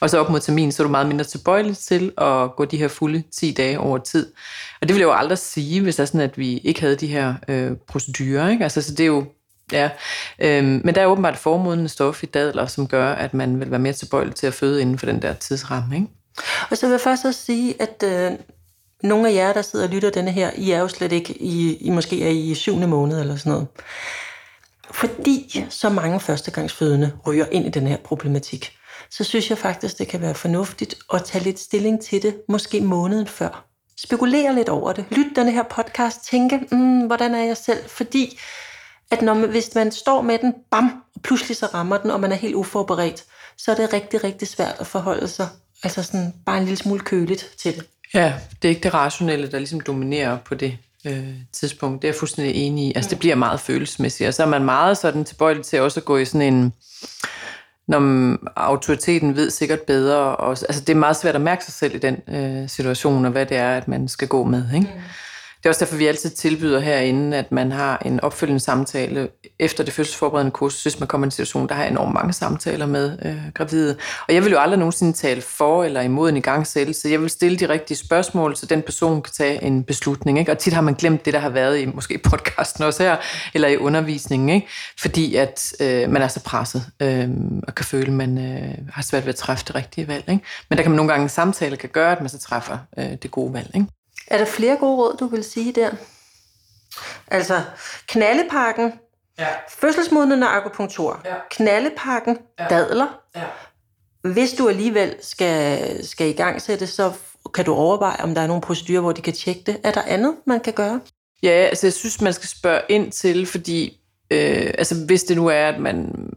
og 0.00 0.10
så 0.10 0.18
op 0.18 0.30
mod 0.30 0.40
termin, 0.40 0.72
så 0.72 0.82
er 0.82 0.86
du 0.86 0.90
meget 0.90 1.06
mindre 1.06 1.24
tilbøjelig 1.24 1.78
til 1.78 2.12
at 2.18 2.56
gå 2.56 2.64
de 2.64 2.76
her 2.76 2.88
fulde 2.88 3.22
10 3.36 3.52
dage 3.52 3.78
over 3.78 3.98
tid. 3.98 4.32
Og 4.80 4.88
det 4.88 4.94
ville 4.94 5.08
jeg 5.08 5.14
jo 5.14 5.18
aldrig 5.18 5.38
sige, 5.38 5.80
hvis 5.80 5.96
det 5.96 6.02
er 6.02 6.06
sådan, 6.06 6.20
at 6.20 6.38
vi 6.38 6.58
ikke 6.58 6.80
havde 6.80 6.96
de 6.96 7.06
her 7.06 7.34
øh, 7.48 7.70
procedurer. 7.88 8.48
Ikke? 8.48 8.62
Altså, 8.62 8.82
så 8.82 8.94
det 8.94 9.00
er 9.00 9.06
jo 9.06 9.24
Ja, 9.72 9.90
øhm, 10.38 10.80
men 10.84 10.94
der 10.94 11.00
er 11.00 11.06
åbenbart 11.06 11.36
formodende 11.36 11.88
stof 11.88 12.22
i 12.22 12.26
dadler, 12.26 12.66
som 12.66 12.88
gør, 12.88 13.12
at 13.12 13.34
man 13.34 13.60
vil 13.60 13.70
være 13.70 13.80
mere 13.80 13.92
tilbøjelig 13.92 14.34
til 14.34 14.46
at 14.46 14.54
føde 14.54 14.80
inden 14.80 14.98
for 14.98 15.06
den 15.06 15.22
der 15.22 15.34
tidsramme. 15.34 15.94
Ikke? 15.94 16.08
Og 16.70 16.76
så 16.76 16.86
vil 16.86 16.92
jeg 16.92 17.00
først 17.00 17.24
også 17.24 17.44
sige, 17.44 17.82
at 17.82 18.04
øh, 18.04 18.38
nogle 19.02 19.28
af 19.28 19.34
jer, 19.34 19.52
der 19.52 19.62
sidder 19.62 19.84
og 19.86 19.90
lytter 19.90 20.10
denne 20.10 20.30
her, 20.30 20.50
I 20.56 20.70
er 20.70 20.78
jo 20.80 20.88
slet 20.88 21.12
ikke, 21.12 21.42
I, 21.42 21.76
I 21.76 21.90
måske 21.90 22.24
er 22.24 22.30
i 22.30 22.54
syvende 22.54 22.86
måned 22.86 23.20
eller 23.20 23.36
sådan 23.36 23.52
noget. 23.52 23.66
Fordi 24.90 25.64
så 25.68 25.88
mange 25.88 26.20
førstegangsfødende 26.20 27.12
ryger 27.26 27.46
ind 27.50 27.66
i 27.66 27.70
den 27.70 27.86
her 27.86 27.96
problematik, 27.96 28.72
så 29.12 29.24
synes 29.24 29.50
jeg 29.50 29.58
faktisk, 29.58 29.98
det 29.98 30.08
kan 30.08 30.20
være 30.20 30.34
fornuftigt 30.34 30.94
at 31.14 31.24
tage 31.24 31.44
lidt 31.44 31.60
stilling 31.60 32.02
til 32.02 32.22
det, 32.22 32.36
måske 32.48 32.80
måneden 32.80 33.26
før. 33.26 33.64
Spekulere 33.96 34.54
lidt 34.54 34.68
over 34.68 34.92
det. 34.92 35.04
Lyt 35.10 35.36
denne 35.36 35.52
her 35.52 35.62
podcast, 35.62 36.24
tænke, 36.30 36.58
mm, 36.70 37.06
hvordan 37.06 37.34
er 37.34 37.44
jeg 37.44 37.56
selv? 37.56 37.88
Fordi 37.88 38.38
at 39.10 39.22
når 39.22 39.34
man, 39.34 39.50
hvis 39.50 39.74
man 39.74 39.92
står 39.92 40.22
med 40.22 40.38
den, 40.38 40.54
bam, 40.70 41.02
og 41.14 41.22
pludselig 41.22 41.56
så 41.56 41.66
rammer 41.66 41.96
den, 41.96 42.10
og 42.10 42.20
man 42.20 42.32
er 42.32 42.36
helt 42.36 42.54
uforberedt, 42.54 43.24
så 43.58 43.70
er 43.70 43.74
det 43.74 43.92
rigtig, 43.92 44.24
rigtig 44.24 44.48
svært 44.48 44.74
at 44.80 44.86
forholde 44.86 45.28
sig, 45.28 45.48
altså 45.82 46.02
sådan 46.02 46.34
bare 46.46 46.58
en 46.58 46.64
lille 46.64 46.76
smule 46.76 47.00
køligt 47.00 47.50
til 47.58 47.74
det. 47.76 47.86
Ja, 48.14 48.34
det 48.62 48.68
er 48.68 48.70
ikke 48.70 48.82
det 48.82 48.94
rationelle, 48.94 49.50
der 49.50 49.58
ligesom 49.58 49.80
dominerer 49.80 50.38
på 50.38 50.54
det 50.54 50.78
øh, 51.06 51.34
tidspunkt. 51.52 52.02
Det 52.02 52.08
er 52.08 52.12
jeg 52.12 52.18
fuldstændig 52.18 52.54
enig 52.54 52.88
i. 52.88 52.92
Altså, 52.96 53.10
det 53.10 53.18
bliver 53.18 53.34
meget 53.34 53.60
følelsesmæssigt, 53.60 54.28
og 54.28 54.34
så 54.34 54.42
er 54.42 54.46
man 54.46 54.64
meget 54.64 54.98
sådan 54.98 55.24
tilbøjelig 55.24 55.64
til 55.64 55.80
også 55.80 56.00
at 56.00 56.04
gå 56.04 56.16
i 56.16 56.24
sådan 56.24 56.54
en 56.54 56.72
når 57.88 58.38
autoriteten 58.56 59.36
ved 59.36 59.50
sikkert 59.50 59.80
bedre. 59.80 60.36
Og, 60.36 60.50
altså, 60.50 60.80
det 60.80 60.88
er 60.88 60.94
meget 60.94 61.16
svært 61.16 61.34
at 61.34 61.40
mærke 61.40 61.64
sig 61.64 61.74
selv 61.74 61.94
i 61.94 61.98
den 61.98 62.16
øh, 62.28 62.68
situation, 62.68 63.24
og 63.24 63.30
hvad 63.30 63.46
det 63.46 63.56
er, 63.56 63.76
at 63.76 63.88
man 63.88 64.08
skal 64.08 64.28
gå 64.28 64.44
med. 64.44 64.64
Ikke? 64.74 64.90
Mm. 64.94 65.00
Det 65.62 65.66
er 65.66 65.70
også 65.70 65.84
derfor, 65.84 65.96
vi 65.96 66.06
altid 66.06 66.30
tilbyder 66.30 66.80
herinde, 66.80 67.36
at 67.36 67.52
man 67.52 67.72
har 67.72 68.02
en 68.04 68.20
opfølgende 68.20 68.60
samtale 68.60 69.28
efter 69.58 69.84
det 69.84 69.92
fødselsforberedende 69.92 70.50
kursus, 70.50 70.82
hvis 70.82 71.00
man 71.00 71.06
kommer 71.06 71.24
i 71.24 71.26
en 71.26 71.30
situation, 71.30 71.68
der 71.68 71.74
har 71.74 71.84
enormt 71.84 72.14
mange 72.14 72.32
samtaler 72.32 72.86
med 72.86 73.18
øh, 73.24 73.36
gravide. 73.54 73.96
Og 74.28 74.34
jeg 74.34 74.44
vil 74.44 74.52
jo 74.52 74.58
aldrig 74.58 74.78
nogensinde 74.78 75.12
tale 75.12 75.42
for 75.42 75.84
eller 75.84 76.00
imod 76.00 76.28
en 76.28 76.36
igangsættelse. 76.36 77.08
Jeg 77.08 77.20
vil 77.20 77.30
stille 77.30 77.58
de 77.58 77.68
rigtige 77.68 77.96
spørgsmål, 77.96 78.56
så 78.56 78.66
den 78.66 78.82
person 78.82 79.22
kan 79.22 79.32
tage 79.32 79.62
en 79.62 79.84
beslutning. 79.84 80.38
Ikke? 80.38 80.52
Og 80.52 80.58
tit 80.58 80.72
har 80.72 80.80
man 80.80 80.94
glemt 80.94 81.24
det, 81.24 81.34
der 81.34 81.40
har 81.40 81.50
været 81.50 81.80
i 81.80 81.86
måske 81.86 82.18
podcasten 82.18 82.84
også 82.84 83.02
her, 83.02 83.16
eller 83.54 83.68
i 83.68 83.76
undervisningen, 83.76 84.48
ikke? 84.48 84.66
fordi 85.00 85.34
at 85.36 85.72
øh, 85.80 86.10
man 86.10 86.22
er 86.22 86.28
så 86.28 86.42
presset 86.44 86.86
øh, 87.02 87.28
og 87.68 87.74
kan 87.74 87.84
føle, 87.84 88.06
at 88.06 88.12
man 88.12 88.38
øh, 88.38 88.74
har 88.92 89.02
svært 89.02 89.22
ved 89.22 89.32
at 89.32 89.36
træffe 89.36 89.64
det 89.66 89.74
rigtige 89.74 90.08
valg. 90.08 90.24
Ikke? 90.28 90.44
Men 90.70 90.76
der 90.76 90.82
kan 90.82 90.90
man 90.90 90.96
nogle 90.96 91.12
gange 91.12 91.22
en 91.22 91.28
samtale 91.28 91.76
kan 91.76 91.88
gøre, 91.88 92.12
at 92.12 92.20
man 92.20 92.28
så 92.28 92.38
træffer 92.38 92.78
øh, 92.98 93.12
det 93.22 93.30
gode 93.30 93.54
valg. 93.54 93.70
Ikke? 93.74 93.86
Er 94.32 94.38
der 94.38 94.44
flere 94.44 94.76
gode 94.76 94.96
råd, 94.96 95.16
du 95.20 95.26
vil 95.26 95.44
sige 95.44 95.72
der? 95.72 95.90
Altså, 97.26 97.62
knallepakken, 98.06 98.92
ja. 99.38 99.46
fødselsmodnende 99.68 100.46
akupunktur, 100.46 101.20
ja. 101.24 101.34
knallepakken, 101.50 102.38
ja. 102.58 102.66
dadler. 102.68 103.20
Ja. 103.36 103.42
Hvis 104.32 104.52
du 104.52 104.68
alligevel 104.68 105.14
skal, 105.20 106.06
skal 106.06 106.28
i 106.28 106.32
gang 106.32 106.62
sætte, 106.62 106.86
så 106.86 107.12
kan 107.54 107.64
du 107.64 107.74
overveje, 107.74 108.22
om 108.22 108.34
der 108.34 108.42
er 108.42 108.46
nogle 108.46 108.62
procedurer, 108.62 109.00
hvor 109.00 109.12
de 109.12 109.22
kan 109.22 109.32
tjekke 109.32 109.62
det. 109.66 109.80
Er 109.84 109.90
der 109.90 110.02
andet, 110.06 110.34
man 110.46 110.60
kan 110.60 110.72
gøre? 110.72 111.00
Ja, 111.42 111.50
altså 111.50 111.86
jeg 111.86 111.92
synes, 111.92 112.20
man 112.20 112.32
skal 112.32 112.48
spørge 112.48 112.80
ind 112.88 113.12
til, 113.12 113.46
fordi 113.46 114.00
øh, 114.30 114.70
altså 114.78 115.04
hvis 115.06 115.24
det 115.24 115.36
nu 115.36 115.46
er, 115.46 115.68
at 115.68 115.80
man, 115.80 116.28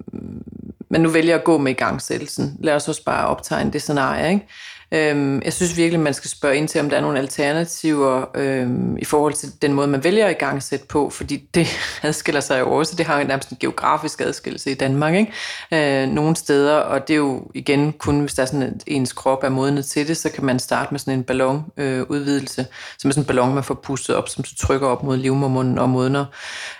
man 0.89 1.01
nu 1.01 1.09
vælger 1.09 1.35
at 1.35 1.43
gå 1.43 1.57
med 1.57 1.71
i 1.71 1.75
gangsættelsen, 1.75 2.57
lad 2.59 2.75
os 2.75 2.87
også 2.87 3.03
bare 3.03 3.27
optegne 3.27 3.71
det 3.71 3.81
scenarie, 3.81 4.33
ikke? 4.33 4.47
Øhm, 4.95 5.41
jeg 5.45 5.53
synes 5.53 5.77
virkelig, 5.77 5.99
man 5.99 6.13
skal 6.13 6.29
spørge 6.29 6.57
ind 6.57 6.67
til, 6.67 6.81
om 6.81 6.89
der 6.89 6.97
er 6.97 7.01
nogle 7.01 7.19
alternativer 7.19 8.25
øhm, 8.35 8.97
i 8.97 9.05
forhold 9.05 9.33
til 9.33 9.49
den 9.61 9.73
måde, 9.73 9.87
man 9.87 10.03
vælger 10.03 10.27
at 10.27 10.37
gang 10.37 10.63
sætte 10.63 10.85
på, 10.85 11.09
fordi 11.09 11.49
det 11.53 11.67
adskiller 12.03 12.41
sig 12.41 12.59
jo 12.59 12.71
også. 12.71 12.95
Det 12.95 13.05
har 13.05 13.19
jo 13.19 13.27
nærmest 13.27 13.49
en 13.49 13.57
geografisk 13.59 14.21
adskillelse 14.21 14.71
i 14.71 14.73
Danmark, 14.73 15.15
ikke? 15.15 16.03
Øh, 16.03 16.09
nogle 16.09 16.35
steder, 16.35 16.75
og 16.75 17.07
det 17.07 17.13
er 17.13 17.17
jo 17.17 17.51
igen 17.53 17.93
kun, 17.93 18.19
hvis 18.19 18.33
der 18.33 18.41
er 18.41 18.45
sådan, 18.45 18.63
at 18.63 18.83
ens 18.87 19.13
krop 19.13 19.43
er 19.43 19.49
modnet 19.49 19.85
til 19.85 20.07
det, 20.07 20.17
så 20.17 20.29
kan 20.29 20.45
man 20.45 20.59
starte 20.59 20.91
med 20.91 20.99
sådan 20.99 21.19
en 21.19 21.23
ballonudvidelse, 21.23 22.61
øh, 22.61 22.67
som 22.97 23.09
er 23.09 23.13
sådan 23.13 23.23
en 23.23 23.27
ballon, 23.27 23.53
man 23.53 23.63
får 23.63 23.79
pustet 23.83 24.15
op, 24.15 24.29
som 24.29 24.45
så 24.45 24.55
trykker 24.55 24.87
op 24.87 25.03
mod 25.03 25.17
livmormunden 25.17 25.77
og 25.77 25.89
modner. 25.89 26.25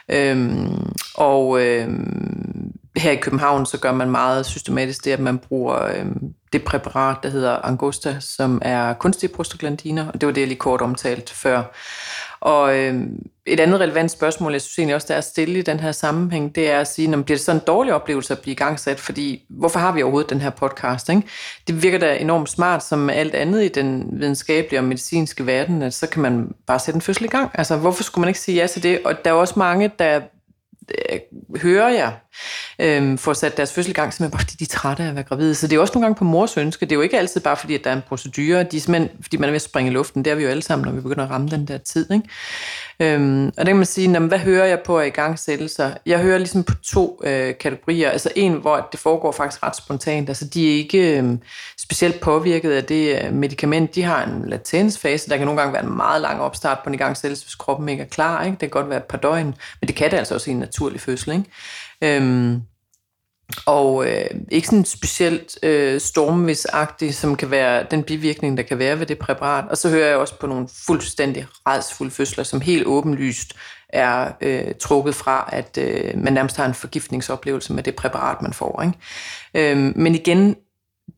Øhm, 0.10 0.91
og 1.15 1.62
øhm, 1.62 2.64
her 2.97 3.11
i 3.11 3.15
København, 3.15 3.65
så 3.65 3.79
gør 3.79 3.91
man 3.91 4.11
meget 4.11 4.45
systematisk 4.45 5.05
det, 5.05 5.11
at 5.11 5.19
man 5.19 5.37
bruger 5.37 5.85
øh, 5.85 6.05
det 6.53 6.63
præparat, 6.63 7.17
der 7.23 7.29
hedder 7.29 7.65
Angosta, 7.65 8.17
som 8.19 8.61
er 8.61 8.93
kunstige 8.93 9.33
prostaglandiner, 9.33 10.07
og 10.07 10.21
det 10.21 10.27
var 10.27 10.33
det, 10.33 10.41
jeg 10.41 10.47
lige 10.47 10.59
kort 10.59 10.81
omtalte 10.81 11.33
før. 11.33 11.63
Og 12.39 12.77
øh, 12.77 13.01
et 13.45 13.59
andet 13.59 13.79
relevant 13.79 14.11
spørgsmål, 14.11 14.51
jeg 14.51 14.61
synes 14.61 14.79
egentlig 14.79 14.95
også, 14.95 15.07
der 15.07 15.13
er 15.13 15.17
at 15.17 15.23
stille 15.23 15.59
i 15.59 15.61
den 15.61 15.79
her 15.79 15.91
sammenhæng, 15.91 16.55
det 16.55 16.71
er 16.71 16.79
at 16.79 16.87
sige, 16.87 17.07
når 17.07 17.21
bliver 17.21 17.37
det 17.37 17.45
sådan 17.45 17.61
en 17.61 17.65
dårlig 17.67 17.93
oplevelse 17.93 18.33
at 18.33 18.39
blive 18.39 18.51
igangsat? 18.51 18.99
Fordi 18.99 19.45
hvorfor 19.49 19.79
har 19.79 19.91
vi 19.91 20.03
overhovedet 20.03 20.29
den 20.29 20.41
her 20.41 20.49
podcast? 20.49 21.09
Ikke? 21.09 21.21
Det 21.67 21.83
virker 21.83 21.97
da 21.97 22.17
enormt 22.17 22.49
smart, 22.49 22.83
som 22.83 23.09
alt 23.09 23.35
andet 23.35 23.63
i 23.63 23.67
den 23.67 24.07
videnskabelige 24.11 24.79
og 24.79 24.83
medicinske 24.83 25.45
verden, 25.45 25.81
at 25.81 25.93
så 25.93 26.07
kan 26.07 26.21
man 26.21 26.51
bare 26.67 26.79
sætte 26.79 26.95
en 26.95 27.01
fødsel 27.01 27.25
i 27.25 27.27
gang. 27.27 27.51
Altså, 27.53 27.77
hvorfor 27.77 28.03
skulle 28.03 28.21
man 28.21 28.27
ikke 28.29 28.39
sige 28.39 28.61
ja 28.61 28.67
til 28.67 28.83
det? 28.83 28.99
Og 29.05 29.25
der 29.25 29.31
er 29.31 29.35
også 29.35 29.53
mange, 29.57 29.91
der 29.99 30.21
øh, 31.11 31.19
hører 31.61 31.89
jeg, 31.89 32.13
øh, 32.79 33.17
får 33.17 33.33
sat 33.33 33.57
deres 33.57 33.74
fødsel 33.74 33.91
i 33.91 33.93
gang, 33.93 34.13
simpelthen 34.13 34.39
fordi 34.39 34.55
de 34.59 34.63
er 34.63 34.77
trætte 34.77 35.03
af 35.03 35.07
at 35.07 35.15
være 35.15 35.24
gravide. 35.24 35.55
Så 35.55 35.67
det 35.67 35.75
er 35.75 35.79
også 35.79 35.93
nogle 35.95 36.05
gange 36.05 36.17
på 36.17 36.24
mors 36.24 36.57
ønske. 36.57 36.85
Det 36.85 36.91
er 36.91 36.95
jo 36.95 37.01
ikke 37.01 37.17
altid 37.17 37.41
bare 37.41 37.57
fordi, 37.57 37.75
at 37.75 37.83
der 37.83 37.89
er 37.89 37.95
en 37.95 38.03
procedure. 38.07 38.63
De 38.63 38.77
er 38.77 38.81
simpelthen, 38.81 39.09
fordi 39.21 39.37
man 39.37 39.50
er 39.50 39.51
ved 39.51 39.55
at 39.55 39.61
springe 39.61 39.91
i 39.91 39.93
luften. 39.93 40.25
Det 40.25 40.31
er 40.31 40.35
vi 40.35 40.43
jo 40.43 40.50
alle 40.50 40.63
sammen, 40.63 40.85
når 40.85 40.91
vi 40.91 41.01
begynder 41.01 41.24
at 41.24 41.29
ramme 41.29 41.48
den 41.48 41.67
der 41.67 41.77
tid. 41.77 42.11
Ikke? 42.11 42.29
Øhm, 43.00 43.48
og 43.48 43.57
der 43.57 43.65
kan 43.65 43.75
man 43.75 43.85
sige, 43.85 44.11
jamen, 44.11 44.27
hvad 44.27 44.39
hører 44.39 44.65
jeg 44.65 44.79
på 44.79 45.00
af 45.00 45.07
igangsættelser? 45.07 45.91
Jeg 46.05 46.19
hører 46.19 46.37
ligesom 46.37 46.63
på 46.63 46.74
to 46.75 47.21
øh, 47.24 47.57
kategorier. 47.57 48.09
Altså 48.09 48.31
en, 48.35 48.53
hvor 48.53 48.87
det 48.91 49.00
foregår 49.00 49.31
faktisk 49.31 49.63
ret 49.63 49.75
spontant. 49.75 50.29
Altså 50.29 50.45
de 50.45 50.71
er 50.71 50.75
ikke 50.75 51.19
øh, 51.19 51.33
specielt 51.85 52.19
påvirket 52.19 52.71
af 52.71 52.83
det 52.83 53.24
øh, 53.24 53.33
medicament. 53.33 53.95
De 53.95 54.03
har 54.03 54.24
en 54.24 54.50
latensfase. 54.50 55.29
Der 55.29 55.37
kan 55.37 55.45
nogle 55.45 55.61
gange 55.61 55.74
være 55.74 55.83
en 55.83 55.95
meget 55.95 56.21
lang 56.21 56.41
opstart 56.41 56.79
på 56.83 56.89
en 56.89 56.93
igangsættelse, 56.93 57.45
hvis 57.45 57.55
kroppen 57.55 57.89
ikke 57.89 58.03
er 58.03 58.07
klar. 58.07 58.43
Ikke? 58.43 58.51
Det 58.51 58.59
kan 58.59 58.69
godt 58.69 58.89
være 58.89 58.98
et 58.98 59.03
par 59.03 59.17
døgn, 59.17 59.55
men 59.81 59.87
det 59.87 59.95
kan 59.95 60.11
det 60.11 60.17
altså 60.17 60.33
også 60.33 60.50
i 60.50 60.53
en 60.53 60.59
naturlig 60.59 61.01
fødsel. 61.01 61.31
Ikke? 61.31 62.17
Øhm, 62.17 62.61
og 63.65 64.07
øh, 64.07 64.25
ikke 64.51 64.67
sådan 64.67 64.85
specielt 64.85 65.59
øh, 65.63 66.01
stormvisagtig, 66.01 67.15
som 67.15 67.35
kan 67.35 67.51
være 67.51 67.85
den 67.91 68.03
bivirkning, 68.03 68.57
der 68.57 68.63
kan 68.63 68.79
være 68.79 69.00
ved 69.00 69.05
det 69.05 69.19
præparat. 69.19 69.65
Og 69.69 69.77
så 69.77 69.89
hører 69.89 70.07
jeg 70.07 70.17
også 70.17 70.39
på 70.39 70.48
nogle 70.48 70.67
fuldstændig 70.85 71.48
redsfulde 71.67 72.11
fødsler, 72.11 72.43
som 72.43 72.61
helt 72.61 72.85
åbenlyst 72.85 73.53
er 73.89 74.31
øh, 74.41 74.74
trukket 74.79 75.15
fra, 75.15 75.50
at 75.51 75.77
øh, 75.81 76.24
man 76.24 76.33
nærmest 76.33 76.57
har 76.57 76.65
en 76.65 76.74
forgiftningsoplevelse 76.74 77.74
med 77.74 77.83
det 77.83 77.95
præparat, 77.95 78.41
man 78.41 78.53
får. 78.53 78.81
Ikke? 78.81 79.71
Øh, 79.71 79.77
men 79.95 80.15
igen, 80.15 80.55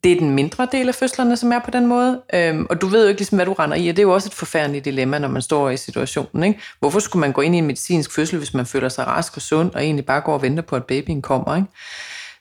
det 0.03 0.11
er 0.11 0.19
den 0.19 0.29
mindre 0.29 0.67
del 0.71 0.87
af 0.87 0.95
fødslerne, 0.95 1.37
som 1.37 1.51
er 1.51 1.59
på 1.59 1.71
den 1.71 1.87
måde. 1.87 2.21
Øhm, 2.33 2.67
og 2.69 2.81
du 2.81 2.87
ved 2.87 3.03
jo 3.03 3.09
ikke, 3.09 3.19
ligesom, 3.19 3.37
hvad 3.37 3.45
du 3.45 3.53
render 3.53 3.77
i, 3.77 3.89
og 3.89 3.95
det 3.95 4.01
er 4.01 4.07
jo 4.07 4.13
også 4.13 4.29
et 4.29 4.33
forfærdeligt 4.33 4.85
dilemma, 4.85 5.19
når 5.19 5.27
man 5.27 5.41
står 5.41 5.69
i 5.69 5.77
situationen. 5.77 6.43
Ikke? 6.43 6.59
Hvorfor 6.79 6.99
skulle 6.99 7.21
man 7.21 7.31
gå 7.31 7.41
ind 7.41 7.55
i 7.55 7.57
en 7.57 7.65
medicinsk 7.65 8.15
fødsel, 8.15 8.37
hvis 8.37 8.53
man 8.53 8.65
føler 8.65 8.89
sig 8.89 9.07
rask 9.07 9.35
og 9.35 9.41
sund, 9.41 9.71
og 9.73 9.83
egentlig 9.83 10.05
bare 10.05 10.21
går 10.21 10.33
og 10.33 10.41
venter 10.41 10.63
på, 10.63 10.75
at 10.75 10.85
babyen 10.85 11.21
kommer? 11.21 11.55
Ikke? 11.55 11.67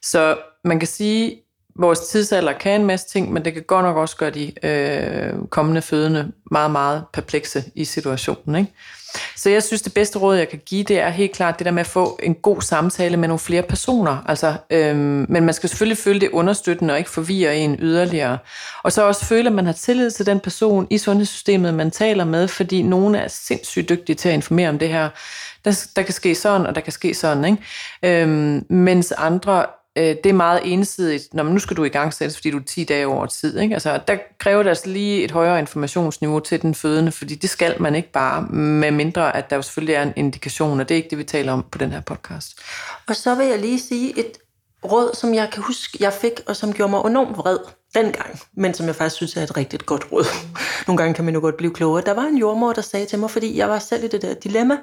Så 0.02 0.36
man 0.64 0.78
kan 0.78 0.88
sige, 0.88 1.36
vores 1.78 2.00
tidsalder 2.00 2.52
kan 2.52 2.80
en 2.80 2.86
masse 2.86 3.08
ting, 3.08 3.32
men 3.32 3.44
det 3.44 3.52
kan 3.52 3.62
godt 3.62 3.84
nok 3.84 3.96
også 3.96 4.16
gøre 4.16 4.30
de 4.30 4.66
øh, 4.66 5.32
kommende 5.50 5.82
fødende 5.82 6.32
meget, 6.50 6.70
meget 6.70 7.04
perplekse 7.12 7.64
i 7.74 7.84
situationen. 7.84 8.56
Ikke? 8.56 8.72
Så 9.36 9.50
jeg 9.50 9.62
synes, 9.62 9.82
det 9.82 9.94
bedste 9.94 10.18
råd, 10.18 10.36
jeg 10.36 10.48
kan 10.48 10.60
give, 10.66 10.84
det 10.84 11.00
er 11.00 11.08
helt 11.08 11.32
klart 11.32 11.58
det 11.58 11.64
der 11.64 11.70
med 11.70 11.80
at 11.80 11.86
få 11.86 12.18
en 12.22 12.34
god 12.34 12.62
samtale 12.62 13.16
med 13.16 13.28
nogle 13.28 13.38
flere 13.38 13.62
personer. 13.62 14.24
Altså, 14.26 14.54
øhm, 14.70 15.26
men 15.28 15.44
man 15.44 15.54
skal 15.54 15.68
selvfølgelig 15.68 15.98
føle 15.98 16.20
det 16.20 16.30
understøttende 16.30 16.94
og 16.94 16.98
ikke 16.98 17.10
forvirre 17.10 17.56
en 17.56 17.76
yderligere. 17.80 18.38
Og 18.82 18.92
så 18.92 19.02
også 19.02 19.24
føle, 19.24 19.46
at 19.46 19.52
man 19.52 19.66
har 19.66 19.72
tillid 19.72 20.10
til 20.10 20.26
den 20.26 20.40
person 20.40 20.86
i 20.90 20.98
sundhedssystemet, 20.98 21.74
man 21.74 21.90
taler 21.90 22.24
med, 22.24 22.48
fordi 22.48 22.82
nogle 22.82 23.18
er 23.18 23.28
sindssygt 23.28 23.88
dygtige 23.88 24.16
til 24.16 24.28
at 24.28 24.34
informere 24.34 24.68
om 24.68 24.78
det 24.78 24.88
her. 24.88 25.08
Der, 25.64 25.86
der 25.96 26.02
kan 26.02 26.14
ske 26.14 26.34
sådan, 26.34 26.66
og 26.66 26.74
der 26.74 26.80
kan 26.80 26.92
ske 26.92 27.14
sådan. 27.14 27.44
Ikke? 27.44 28.22
Øhm, 28.22 28.66
mens 28.68 29.12
andre 29.12 29.66
øh, 29.96 30.16
det 30.24 30.26
er 30.26 30.32
meget 30.32 30.60
ensidigt, 30.64 31.34
når 31.34 31.42
nu 31.42 31.58
skal 31.58 31.76
du 31.76 31.84
i 31.84 31.88
gang 31.88 32.14
sættes, 32.14 32.36
fordi 32.36 32.50
du 32.50 32.58
er 32.58 32.62
10 32.62 32.84
dage 32.84 33.06
over 33.06 33.26
tid. 33.26 33.58
Ikke? 33.58 33.74
Altså, 33.74 34.00
der 34.08 34.16
kræver 34.38 34.62
det 34.62 34.70
altså 34.70 34.88
lige 34.88 35.24
et 35.24 35.30
højere 35.30 35.58
informationsniveau 35.58 36.40
til 36.40 36.62
den 36.62 36.74
fødende, 36.74 37.12
fordi 37.12 37.34
det 37.34 37.50
skal 37.50 37.82
man 37.82 37.94
ikke 37.94 38.12
bare, 38.12 38.42
med 38.52 38.90
mindre 38.90 39.36
at 39.36 39.50
der 39.50 39.56
jo 39.56 39.62
selvfølgelig 39.62 39.94
er 39.94 40.02
en 40.02 40.12
indikation, 40.16 40.80
og 40.80 40.88
det 40.88 40.94
er 40.94 40.96
ikke 40.96 41.10
det, 41.10 41.18
vi 41.18 41.24
taler 41.24 41.52
om 41.52 41.64
på 41.70 41.78
den 41.78 41.90
her 41.90 42.00
podcast. 42.00 42.58
Og 43.08 43.16
så 43.16 43.34
vil 43.34 43.46
jeg 43.46 43.58
lige 43.58 43.80
sige 43.80 44.18
et 44.18 44.38
råd, 44.84 45.16
som 45.16 45.34
jeg 45.34 45.48
kan 45.52 45.62
huske, 45.62 45.98
jeg 46.00 46.12
fik, 46.12 46.32
og 46.46 46.56
som 46.56 46.72
gjorde 46.72 46.90
mig 46.90 47.00
enormt 47.06 47.36
vred 47.36 47.58
dengang, 47.94 48.40
men 48.56 48.74
som 48.74 48.86
jeg 48.86 48.94
faktisk 48.94 49.16
synes 49.16 49.36
er 49.36 49.42
et 49.42 49.56
rigtig 49.56 49.80
godt 49.80 50.06
råd. 50.12 50.24
Nogle 50.86 50.96
gange 51.02 51.14
kan 51.14 51.24
man 51.24 51.34
jo 51.34 51.40
godt 51.40 51.56
blive 51.56 51.74
klogere. 51.74 52.02
Der 52.06 52.14
var 52.14 52.22
en 52.22 52.38
jordmor, 52.38 52.72
der 52.72 52.82
sagde 52.82 53.06
til 53.06 53.18
mig, 53.18 53.30
fordi 53.30 53.56
jeg 53.56 53.68
var 53.68 53.78
selv 53.78 54.04
i 54.04 54.08
det 54.08 54.22
der 54.22 54.34
dilemma, 54.34 54.76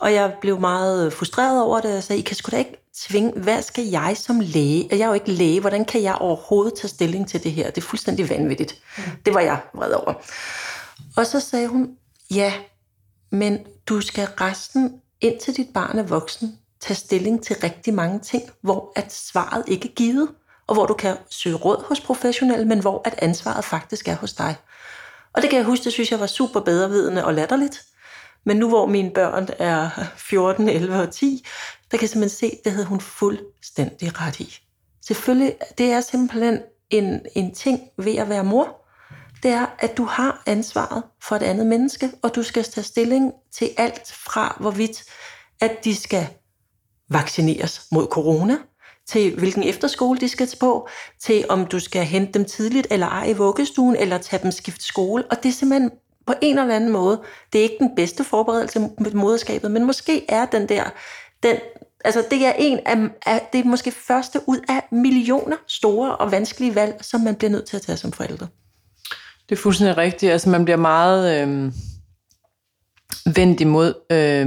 og 0.00 0.12
jeg 0.12 0.34
blev 0.40 0.60
meget 0.60 1.12
frustreret 1.12 1.62
over 1.62 1.80
det. 1.80 1.88
Jeg 1.88 2.02
sagde, 2.02 2.20
I 2.20 2.22
kan 2.22 2.36
sgu 2.36 2.50
da 2.50 2.56
ikke 2.56 2.76
tvinge, 2.96 3.32
hvad 3.32 3.62
skal 3.62 3.84
jeg 3.84 4.16
som 4.16 4.40
læge? 4.40 4.88
Jeg 4.90 5.00
er 5.00 5.06
jo 5.06 5.12
ikke 5.12 5.30
læge, 5.30 5.60
hvordan 5.60 5.84
kan 5.84 6.02
jeg 6.02 6.14
overhovedet 6.14 6.74
tage 6.74 6.88
stilling 6.88 7.28
til 7.28 7.42
det 7.44 7.52
her? 7.52 7.70
Det 7.70 7.82
er 7.82 7.86
fuldstændig 7.86 8.30
vanvittigt. 8.30 8.82
Mm. 8.96 9.02
Det 9.24 9.34
var 9.34 9.40
jeg 9.40 9.60
vred 9.74 9.92
over. 9.92 10.14
Og 11.16 11.26
så 11.26 11.40
sagde 11.40 11.68
hun, 11.68 11.90
ja, 12.30 12.52
men 13.30 13.58
du 13.86 14.00
skal 14.00 14.28
resten, 14.40 15.00
indtil 15.20 15.56
dit 15.56 15.68
barn 15.74 15.98
er 15.98 16.02
voksen, 16.02 16.58
tage 16.80 16.96
stilling 16.96 17.42
til 17.42 17.56
rigtig 17.62 17.94
mange 17.94 18.18
ting, 18.18 18.42
hvor 18.62 18.92
at 18.96 19.12
svaret 19.12 19.64
ikke 19.66 19.88
er 19.88 19.92
givet, 19.92 20.28
og 20.66 20.74
hvor 20.74 20.86
du 20.86 20.94
kan 20.94 21.16
søge 21.30 21.56
råd 21.56 21.84
hos 21.84 22.00
professionelle, 22.00 22.64
men 22.64 22.80
hvor 22.80 23.02
at 23.04 23.14
ansvaret 23.18 23.64
faktisk 23.64 24.08
er 24.08 24.14
hos 24.14 24.32
dig. 24.32 24.56
Og 25.32 25.42
det 25.42 25.50
kan 25.50 25.56
jeg 25.56 25.66
huske, 25.66 25.84
det 25.84 25.92
synes 25.92 26.10
jeg 26.10 26.20
var 26.20 26.26
super 26.26 26.60
bedrevidende 26.60 27.24
og 27.24 27.34
latterligt. 27.34 27.82
Men 28.46 28.56
nu 28.56 28.68
hvor 28.68 28.86
mine 28.86 29.10
børn 29.10 29.48
er 29.58 29.90
14, 30.16 30.68
11 30.68 30.96
og 30.96 31.10
10, 31.10 31.46
der 31.90 31.96
kan 31.96 32.02
jeg 32.02 32.10
simpelthen 32.10 32.38
se, 32.38 32.58
det 32.64 32.72
havde 32.72 32.86
hun 32.86 33.00
fuldstændig 33.00 34.20
ret 34.20 34.40
i. 34.40 34.58
Selvfølgelig, 35.06 35.54
det 35.78 35.92
er 35.92 36.00
simpelthen 36.00 36.58
en, 36.90 37.20
en 37.34 37.54
ting 37.54 37.80
ved 37.98 38.16
at 38.16 38.28
være 38.28 38.44
mor. 38.44 38.76
Det 39.42 39.50
er, 39.50 39.66
at 39.78 39.96
du 39.96 40.04
har 40.04 40.42
ansvaret 40.46 41.02
for 41.22 41.36
et 41.36 41.42
andet 41.42 41.66
menneske, 41.66 42.10
og 42.22 42.34
du 42.34 42.42
skal 42.42 42.64
tage 42.64 42.84
stilling 42.84 43.32
til 43.52 43.70
alt 43.76 44.12
fra, 44.12 44.56
hvorvidt 44.60 45.04
at 45.60 45.84
de 45.84 45.96
skal 45.96 46.26
vaccineres 47.08 47.86
mod 47.92 48.06
corona, 48.06 48.56
til 49.06 49.34
hvilken 49.38 49.62
efterskole 49.62 50.20
de 50.20 50.28
skal 50.28 50.48
på, 50.60 50.88
til 51.20 51.44
om 51.48 51.66
du 51.66 51.78
skal 51.78 52.04
hente 52.04 52.32
dem 52.32 52.44
tidligt 52.44 52.86
eller 52.90 53.06
ej 53.06 53.24
i 53.24 53.32
vuggestuen, 53.32 53.96
eller 53.96 54.18
tage 54.18 54.42
dem 54.42 54.50
skift 54.50 54.82
skole. 54.82 55.24
Og 55.30 55.42
det 55.42 55.48
er 55.48 55.52
simpelthen 55.52 55.90
på 56.30 56.34
en 56.42 56.58
eller 56.58 56.74
anden 56.74 56.90
måde, 56.90 57.20
det 57.52 57.58
er 57.58 57.62
ikke 57.62 57.76
den 57.80 57.90
bedste 57.96 58.24
forberedelse 58.24 58.80
med 58.80 59.12
moderskabet, 59.12 59.70
men 59.70 59.84
måske 59.84 60.24
er 60.30 60.46
den 60.46 60.68
der, 60.68 60.84
den, 61.42 61.56
altså 62.04 62.24
det 62.30 62.46
er 62.46 62.52
en 62.58 62.78
af, 62.86 62.96
af, 63.26 63.48
det 63.52 63.60
er 63.60 63.64
måske 63.64 63.90
første 63.90 64.40
ud 64.46 64.58
af 64.68 64.82
millioner 64.92 65.56
store 65.66 66.16
og 66.16 66.32
vanskelige 66.32 66.74
valg, 66.74 66.94
som 67.00 67.20
man 67.20 67.34
bliver 67.34 67.50
nødt 67.50 67.64
til 67.64 67.76
at 67.76 67.82
tage 67.82 67.96
som 67.96 68.12
forældre. 68.12 68.46
Det 69.48 69.56
er 69.56 69.60
fuldstændig 69.60 69.96
rigtigt. 69.96 70.32
Altså 70.32 70.48
man 70.48 70.64
bliver 70.64 70.76
meget 70.76 71.42
øh, 71.42 71.72
vendt 73.36 73.60
imod 73.60 73.94
øh, 74.12 74.46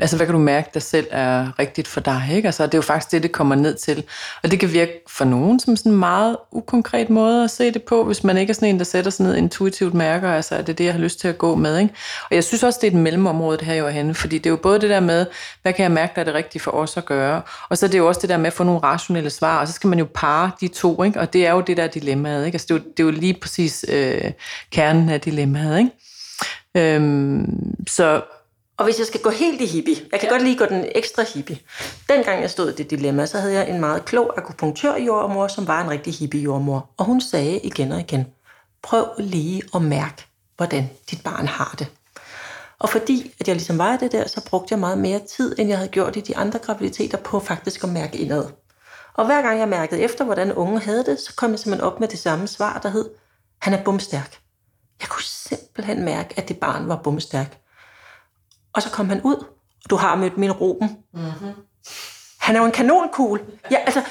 altså 0.00 0.16
hvad 0.16 0.26
kan 0.26 0.32
du 0.32 0.38
mærke, 0.38 0.70
der 0.74 0.80
selv 0.80 1.06
er 1.10 1.58
rigtigt 1.58 1.88
for 1.88 2.00
dig, 2.00 2.28
ikke? 2.34 2.48
Altså 2.48 2.66
det 2.66 2.74
er 2.74 2.78
jo 2.78 2.82
faktisk 2.82 3.12
det, 3.12 3.22
det 3.22 3.32
kommer 3.32 3.54
ned 3.54 3.74
til. 3.74 4.04
Og 4.42 4.50
det 4.50 4.60
kan 4.60 4.72
virke 4.72 4.92
for 5.08 5.24
nogen 5.24 5.60
som 5.60 5.76
sådan 5.76 5.92
en 5.92 5.98
meget 5.98 6.36
ukonkret 6.52 7.10
måde 7.10 7.44
at 7.44 7.50
se 7.50 7.70
det 7.70 7.82
på, 7.82 8.04
hvis 8.04 8.24
man 8.24 8.36
ikke 8.36 8.50
er 8.50 8.54
sådan 8.54 8.68
en, 8.68 8.78
der 8.78 8.84
sætter 8.84 9.10
sig 9.10 9.26
ned 9.26 9.36
intuitivt 9.36 9.94
mærker, 9.94 10.30
altså 10.32 10.54
er 10.54 10.62
det 10.62 10.78
det, 10.78 10.84
jeg 10.84 10.92
har 10.92 11.00
lyst 11.00 11.20
til 11.20 11.28
at 11.28 11.38
gå 11.38 11.54
med, 11.54 11.78
ikke? 11.78 11.94
Og 12.30 12.34
jeg 12.34 12.44
synes 12.44 12.62
også, 12.62 12.78
det 12.82 12.86
er 12.86 12.90
et 12.90 12.98
mellemområde, 12.98 13.58
det 13.58 13.66
her 13.66 13.74
jo 13.74 13.86
er 13.86 13.90
henne, 13.90 14.14
fordi 14.14 14.38
det 14.38 14.46
er 14.46 14.50
jo 14.50 14.56
både 14.56 14.80
det 14.80 14.90
der 14.90 15.00
med, 15.00 15.26
hvad 15.62 15.72
kan 15.72 15.82
jeg 15.82 15.92
mærke, 15.92 16.12
der 16.14 16.20
er 16.20 16.24
det 16.24 16.34
rigtige 16.34 16.62
for 16.62 16.70
os 16.70 16.96
at 16.96 17.04
gøre, 17.04 17.42
og 17.68 17.78
så 17.78 17.86
er 17.86 17.90
det 17.90 17.98
jo 17.98 18.08
også 18.08 18.20
det 18.20 18.28
der 18.28 18.36
med 18.36 18.46
at 18.46 18.52
få 18.52 18.64
nogle 18.64 18.80
rationelle 18.80 19.30
svar, 19.30 19.60
og 19.60 19.66
så 19.66 19.72
skal 19.72 19.88
man 19.88 19.98
jo 19.98 20.06
pare 20.14 20.50
de 20.60 20.68
to, 20.68 21.02
ikke? 21.02 21.20
Og 21.20 21.32
det 21.32 21.46
er 21.46 21.52
jo 21.52 21.60
det 21.60 21.76
der 21.76 21.86
dilemmaet, 21.86 22.46
ikke? 22.46 22.56
Altså 22.56 22.66
det 22.68 22.74
er 22.74 22.78
jo, 22.78 22.84
det 22.96 23.02
er 23.02 23.04
jo 23.04 23.10
lige 23.10 23.38
præcis 23.40 23.84
øh, 23.88 24.32
kernen 24.70 25.08
af 25.08 25.20
dilemmaet, 25.20 25.78
ikke? 25.78 25.90
Øhm, 26.74 27.74
så 27.86 28.22
og 28.76 28.84
hvis 28.84 28.98
jeg 28.98 29.06
skal 29.06 29.20
gå 29.20 29.30
helt 29.30 29.60
i 29.60 29.66
hippie, 29.66 29.96
jeg 30.12 30.20
kan 30.20 30.28
ja. 30.28 30.34
godt 30.34 30.42
lige 30.42 30.58
gå 30.58 30.64
den 30.64 30.84
ekstra 30.94 31.24
hippie. 31.34 31.58
Dengang 32.08 32.40
jeg 32.40 32.50
stod 32.50 32.72
i 32.72 32.74
det 32.74 32.90
dilemma, 32.90 33.26
så 33.26 33.38
havde 33.38 33.54
jeg 33.54 33.68
en 33.68 33.80
meget 33.80 34.04
klog 34.04 34.38
akupunktørjordmor, 34.38 35.48
som 35.48 35.66
var 35.66 35.84
en 35.84 35.90
rigtig 35.90 36.14
hippie 36.14 36.40
jordmor. 36.40 36.90
Og 36.96 37.04
hun 37.04 37.20
sagde 37.20 37.58
igen 37.58 37.92
og 37.92 38.00
igen, 38.00 38.26
prøv 38.82 39.06
lige 39.18 39.62
at 39.74 39.82
mærke, 39.82 40.26
hvordan 40.56 40.90
dit 41.10 41.22
barn 41.24 41.46
har 41.46 41.74
det. 41.78 41.86
Og 42.78 42.88
fordi 42.88 43.34
at 43.40 43.48
jeg 43.48 43.56
ligesom 43.56 43.78
var 43.78 43.96
det 43.96 44.12
der, 44.12 44.28
så 44.28 44.44
brugte 44.46 44.72
jeg 44.72 44.78
meget 44.78 44.98
mere 44.98 45.20
tid, 45.36 45.58
end 45.58 45.68
jeg 45.68 45.78
havde 45.78 45.90
gjort 45.90 46.16
i 46.16 46.20
de 46.20 46.36
andre 46.36 46.58
graviditeter 46.58 47.18
på 47.18 47.40
faktisk 47.40 47.84
at 47.84 47.90
mærke 47.90 48.18
indad. 48.18 48.44
Og 49.14 49.26
hver 49.26 49.42
gang 49.42 49.58
jeg 49.58 49.68
mærkede 49.68 50.00
efter, 50.00 50.24
hvordan 50.24 50.52
unge 50.52 50.80
havde 50.80 51.04
det, 51.04 51.20
så 51.20 51.34
kom 51.36 51.50
jeg 51.50 51.58
simpelthen 51.58 51.86
op 51.86 52.00
med 52.00 52.08
det 52.08 52.18
samme 52.18 52.48
svar, 52.48 52.80
der 52.82 52.88
hed, 52.88 53.10
han 53.60 53.74
er 53.74 53.84
bumstærk. 53.84 54.38
Jeg 55.00 55.08
kunne 55.08 55.22
simpelthen 55.22 56.04
mærke, 56.04 56.34
at 56.36 56.48
det 56.48 56.60
barn 56.60 56.88
var 56.88 56.96
bumstærk. 56.96 57.61
Og 58.72 58.82
så 58.82 58.90
kom 58.90 59.08
han 59.08 59.20
ud, 59.22 59.44
du 59.90 59.96
har 59.96 60.16
mødt 60.16 60.38
min 60.38 60.52
Ruben. 60.52 60.96
Mm-hmm. 61.14 61.52
Han 62.38 62.56
er 62.56 62.60
jo 62.60 62.66
en 62.66 62.72
kanonkugle. 62.72 63.42
Ja, 63.70 63.76
altså, 63.76 64.02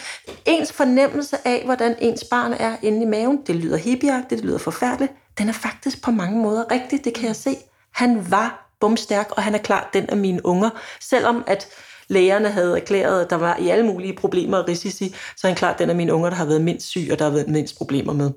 ens 0.46 0.74
fornemmelse 0.74 1.48
af, 1.48 1.62
hvordan 1.66 1.96
ens 2.00 2.24
barn 2.24 2.54
er 2.54 2.76
inde 2.82 3.02
i 3.02 3.06
maven, 3.06 3.40
det 3.48 3.56
lyder 3.56 3.78
hippieagtigt, 3.78 4.42
det 4.42 4.46
lyder 4.46 4.58
forfærdeligt, 4.58 5.14
den 5.38 5.50
er 5.50 5.54
faktisk 5.54 6.04
på 6.04 6.12
mange 6.12 6.40
måder 6.40 6.72
rigtig, 6.72 7.06
det 7.06 7.14
kan 7.14 7.28
jeg 7.28 7.36
se. 7.36 7.58
Han 7.92 8.32
var 8.32 8.70
bumstærk, 8.80 9.32
og 9.32 9.44
han 9.44 9.56
er 9.56 9.60
klart 9.60 9.88
den 9.94 10.10
af 10.10 10.18
mine 10.18 10.46
unger. 10.46 10.70
Selvom 11.00 11.44
at 11.48 11.68
lægerne 12.08 12.50
havde 12.50 12.80
erklæret, 12.80 13.22
at 13.22 13.30
der 13.30 13.36
var 13.36 13.58
i 13.58 13.70
alle 13.70 13.86
mulige 13.86 14.16
problemer 14.16 14.58
og 14.58 14.68
risici, 14.68 15.16
så 15.38 15.48
er 15.48 15.50
han 15.50 15.58
klart 15.58 15.80
den 15.80 15.90
af 15.90 15.96
mine 15.96 16.14
unger, 16.14 16.30
der 16.30 16.38
har 16.38 16.46
været 16.46 16.62
mindst 16.62 16.88
syg, 16.88 17.10
og 17.12 17.20
der 17.20 17.26
har 17.26 17.32
været 17.32 17.48
mindst 17.48 17.78
problemer 17.78 18.14
med. 18.14 18.32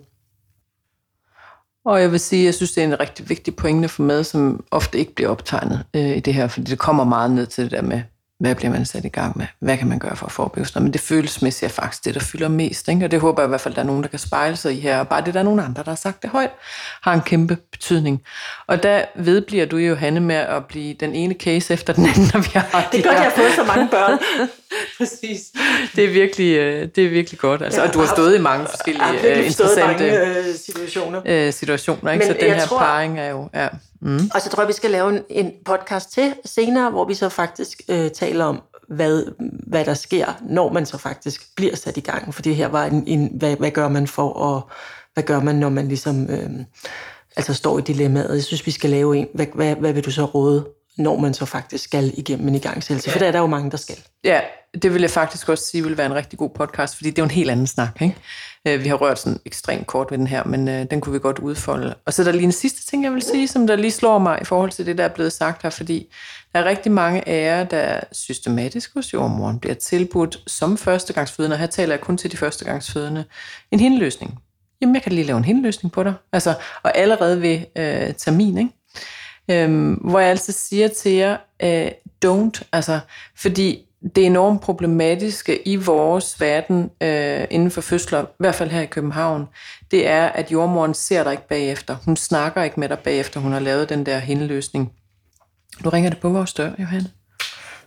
Og 1.84 2.00
jeg 2.00 2.12
vil 2.12 2.20
sige, 2.20 2.42
at 2.42 2.46
jeg 2.46 2.54
synes, 2.54 2.72
det 2.72 2.82
er 2.82 2.86
en 2.86 3.00
rigtig 3.00 3.28
vigtig 3.28 3.56
pointe 3.56 3.88
for 3.88 4.02
med, 4.02 4.24
som 4.24 4.64
ofte 4.70 4.98
ikke 4.98 5.14
bliver 5.14 5.30
optegnet 5.30 5.84
øh, 5.94 6.16
i 6.16 6.20
det 6.20 6.34
her, 6.34 6.46
fordi 6.48 6.70
det 6.70 6.78
kommer 6.78 7.04
meget 7.04 7.30
ned 7.30 7.46
til 7.46 7.64
det 7.64 7.70
der 7.72 7.82
med, 7.82 8.02
hvad 8.44 8.54
bliver 8.54 8.72
man 8.72 8.84
sat 8.84 9.04
i 9.04 9.08
gang 9.08 9.38
med? 9.38 9.46
Hvad 9.58 9.76
kan 9.78 9.88
man 9.88 9.98
gøre 9.98 10.16
for 10.16 10.26
at 10.26 10.32
forebygge 10.32 10.68
sådan 10.68 10.82
Men 10.82 10.92
det 10.92 11.00
følelsesmæssigt 11.00 11.70
er 11.70 11.74
faktisk 11.74 12.04
det, 12.04 12.14
der 12.14 12.20
fylder 12.20 12.48
mest. 12.48 12.88
Ikke? 12.88 13.04
Og 13.04 13.10
det 13.10 13.20
håber 13.20 13.42
jeg 13.42 13.46
i 13.46 13.48
hvert 13.48 13.60
fald, 13.60 13.74
der 13.74 13.80
er 13.80 13.86
nogen, 13.86 14.02
der 14.02 14.08
kan 14.08 14.18
spejle 14.18 14.56
sig 14.56 14.76
i 14.76 14.80
her. 14.80 14.98
Og 14.98 15.08
bare 15.08 15.24
det, 15.24 15.34
der 15.34 15.40
er 15.40 15.44
nogen 15.44 15.60
andre, 15.60 15.82
der 15.82 15.90
har 15.90 15.96
sagt 15.96 16.22
det 16.22 16.30
højt, 16.30 16.50
har 17.02 17.12
en 17.14 17.20
kæmpe 17.20 17.56
betydning. 17.72 18.22
Og 18.66 18.82
der 18.82 19.04
vedbliver 19.16 19.66
du, 19.66 19.76
Johanne, 19.76 20.20
med 20.20 20.34
at 20.34 20.64
blive 20.66 20.94
den 20.94 21.14
ene 21.14 21.34
case 21.34 21.74
efter 21.74 21.92
den 21.92 22.06
anden, 22.06 22.30
når 22.34 22.40
vi 22.40 22.50
har 22.54 22.88
Det 22.92 23.00
er 23.00 23.02
godt, 23.02 23.14
jeg 23.14 23.22
har 23.22 23.30
fået 23.36 23.52
så 23.56 23.64
mange 23.64 23.88
børn. 23.88 24.18
Præcis. 24.98 25.40
Det 25.96 26.04
er 26.04 26.12
virkelig, 26.12 26.56
øh, 26.56 26.88
det 26.96 27.04
er 27.04 27.08
virkelig 27.08 27.38
godt. 27.38 27.62
Altså, 27.62 27.82
og 27.82 27.94
du 27.94 27.98
har 27.98 28.06
stået 28.06 28.36
i 28.36 28.40
mange 28.40 28.66
forskellige 28.66 29.04
har 29.04 29.12
uh, 29.12 29.46
interessante 29.46 30.04
mange, 30.04 30.30
uh, 30.30 30.54
situationer. 30.64 31.46
Uh, 31.46 31.52
situationer. 31.52 32.12
Ikke? 32.12 32.26
Men 32.26 32.34
så 32.34 32.40
den 32.40 32.54
her 32.54 32.66
tror, 32.66 32.78
parring 32.78 33.18
er 33.18 33.30
jo... 33.30 33.48
Ja. 33.54 33.68
Mm. 34.04 34.30
Og 34.34 34.40
så 34.40 34.48
tror 34.50 34.62
jeg, 34.62 34.68
vi 34.68 34.72
skal 34.72 34.90
lave 34.90 35.16
en, 35.16 35.22
en 35.30 35.52
podcast 35.64 36.12
til 36.12 36.34
senere, 36.44 36.90
hvor 36.90 37.04
vi 37.04 37.14
så 37.14 37.28
faktisk 37.28 37.82
øh, 37.88 38.10
taler 38.10 38.44
om, 38.44 38.62
hvad, 38.88 39.24
hvad 39.66 39.84
der 39.84 39.94
sker, 39.94 40.26
når 40.48 40.72
man 40.72 40.86
så 40.86 40.98
faktisk 40.98 41.56
bliver 41.56 41.76
sat 41.76 41.96
i 41.96 42.00
gang. 42.00 42.34
For 42.34 42.42
det 42.42 42.56
her 42.56 42.68
var 42.68 42.84
en, 42.84 43.04
en 43.06 43.30
hvad, 43.38 43.56
hvad 43.56 43.70
gør 43.70 43.88
man 43.88 44.06
for 44.06 44.28
og 44.28 44.70
Hvad 45.14 45.24
gør 45.24 45.40
man, 45.40 45.54
når 45.54 45.68
man 45.68 45.88
ligesom... 45.88 46.30
Øh, 46.30 46.50
altså 47.36 47.54
står 47.54 47.78
i 47.78 47.82
dilemmaet. 47.82 48.34
Jeg 48.34 48.42
synes, 48.42 48.66
vi 48.66 48.70
skal 48.70 48.90
lave 48.90 49.16
en. 49.16 49.26
Hvad, 49.34 49.46
hvad, 49.54 49.74
hvad 49.74 49.92
vil 49.92 50.04
du 50.04 50.10
så 50.10 50.24
råde 50.24 50.68
når 50.98 51.18
man 51.20 51.34
så 51.34 51.44
faktisk 51.44 51.84
skal 51.84 52.12
igennem 52.16 52.48
en 52.48 52.54
igangsættelse. 52.54 53.10
For 53.10 53.18
der 53.18 53.26
er 53.26 53.32
der 53.32 53.38
jo 53.38 53.46
mange, 53.46 53.70
der 53.70 53.76
skal. 53.76 53.98
Ja, 54.24 54.40
det 54.82 54.94
vil 54.94 55.00
jeg 55.00 55.10
faktisk 55.10 55.48
også 55.48 55.64
sige 55.64 55.82
vil 55.82 55.96
være 55.96 56.06
en 56.06 56.14
rigtig 56.14 56.38
god 56.38 56.50
podcast, 56.50 56.96
fordi 56.96 57.10
det 57.10 57.18
er 57.18 57.22
jo 57.22 57.24
en 57.24 57.30
helt 57.30 57.50
anden 57.50 57.66
snak. 57.66 58.02
Ikke? 58.02 58.16
Øh, 58.68 58.84
vi 58.84 58.88
har 58.88 58.96
rørt 58.96 59.18
sådan 59.18 59.40
ekstremt 59.44 59.86
kort 59.86 60.10
ved 60.10 60.18
den 60.18 60.26
her, 60.26 60.44
men 60.44 60.68
øh, 60.68 60.86
den 60.90 61.00
kunne 61.00 61.12
vi 61.12 61.18
godt 61.18 61.38
udfolde. 61.38 61.94
Og 62.06 62.12
så 62.12 62.22
er 62.22 62.24
der 62.24 62.32
lige 62.32 62.44
en 62.44 62.52
sidste 62.52 62.86
ting, 62.86 63.04
jeg 63.04 63.12
vil 63.12 63.22
sige, 63.22 63.48
som 63.48 63.66
der 63.66 63.76
lige 63.76 63.90
slår 63.90 64.18
mig 64.18 64.38
i 64.42 64.44
forhold 64.44 64.70
til 64.70 64.86
det, 64.86 64.98
der 64.98 65.04
er 65.04 65.08
blevet 65.08 65.32
sagt 65.32 65.62
her, 65.62 65.70
fordi 65.70 66.12
der 66.52 66.60
er 66.60 66.64
rigtig 66.64 66.92
mange 66.92 67.22
jer, 67.26 67.64
der 67.64 68.00
systematisk 68.12 68.94
hos 68.94 69.12
jordmoren 69.12 69.60
bliver 69.60 69.74
tilbudt 69.74 70.38
som 70.46 70.78
førstegangsfødende, 70.78 71.54
og 71.54 71.58
her 71.58 71.66
taler 71.66 71.94
jeg 71.94 72.00
kun 72.00 72.16
til 72.16 72.32
de 72.32 72.36
førstegangsfødende, 72.36 73.24
en 73.70 73.80
hindeløsning. 73.80 74.38
Jamen, 74.80 74.94
jeg 74.94 75.02
kan 75.02 75.12
lige 75.12 75.26
lave 75.26 75.36
en 75.36 75.44
hindeløsning 75.44 75.92
på 75.92 76.02
dig. 76.02 76.14
Altså, 76.32 76.54
og 76.82 76.98
allerede 76.98 77.42
ved 77.42 77.60
øh, 77.76 78.14
termin, 78.14 78.58
ikke? 78.58 78.70
Øhm, 79.50 79.92
hvor 79.92 80.18
jeg 80.18 80.30
altid 80.30 80.52
siger 80.52 80.88
til 80.88 81.12
jer, 81.12 81.36
øh, 81.62 81.90
don't, 82.24 82.62
altså, 82.72 83.00
fordi 83.36 83.86
det 84.14 84.22
er 84.22 84.26
enormt 84.26 84.60
problematiske 84.60 85.68
i 85.68 85.76
vores 85.76 86.40
verden 86.40 86.90
øh, 87.00 87.44
inden 87.50 87.70
for 87.70 87.80
fødsler, 87.80 88.22
i 88.22 88.26
hvert 88.38 88.54
fald 88.54 88.70
her 88.70 88.80
i 88.80 88.86
København, 88.86 89.46
det 89.90 90.08
er, 90.08 90.26
at 90.26 90.52
jordmoren 90.52 90.94
ser 90.94 91.24
dig 91.24 91.32
ikke 91.32 91.48
bagefter. 91.48 91.96
Hun 92.04 92.16
snakker 92.16 92.62
ikke 92.62 92.80
med 92.80 92.88
dig 92.88 92.98
bagefter, 92.98 93.40
hun 93.40 93.52
har 93.52 93.60
lavet 93.60 93.88
den 93.88 94.06
der 94.06 94.18
hendeløsning. 94.18 94.92
Nu 95.84 95.90
ringer 95.90 96.10
det 96.10 96.20
på 96.20 96.28
vores 96.28 96.52
dør, 96.52 96.70
Johanne. 96.78 97.10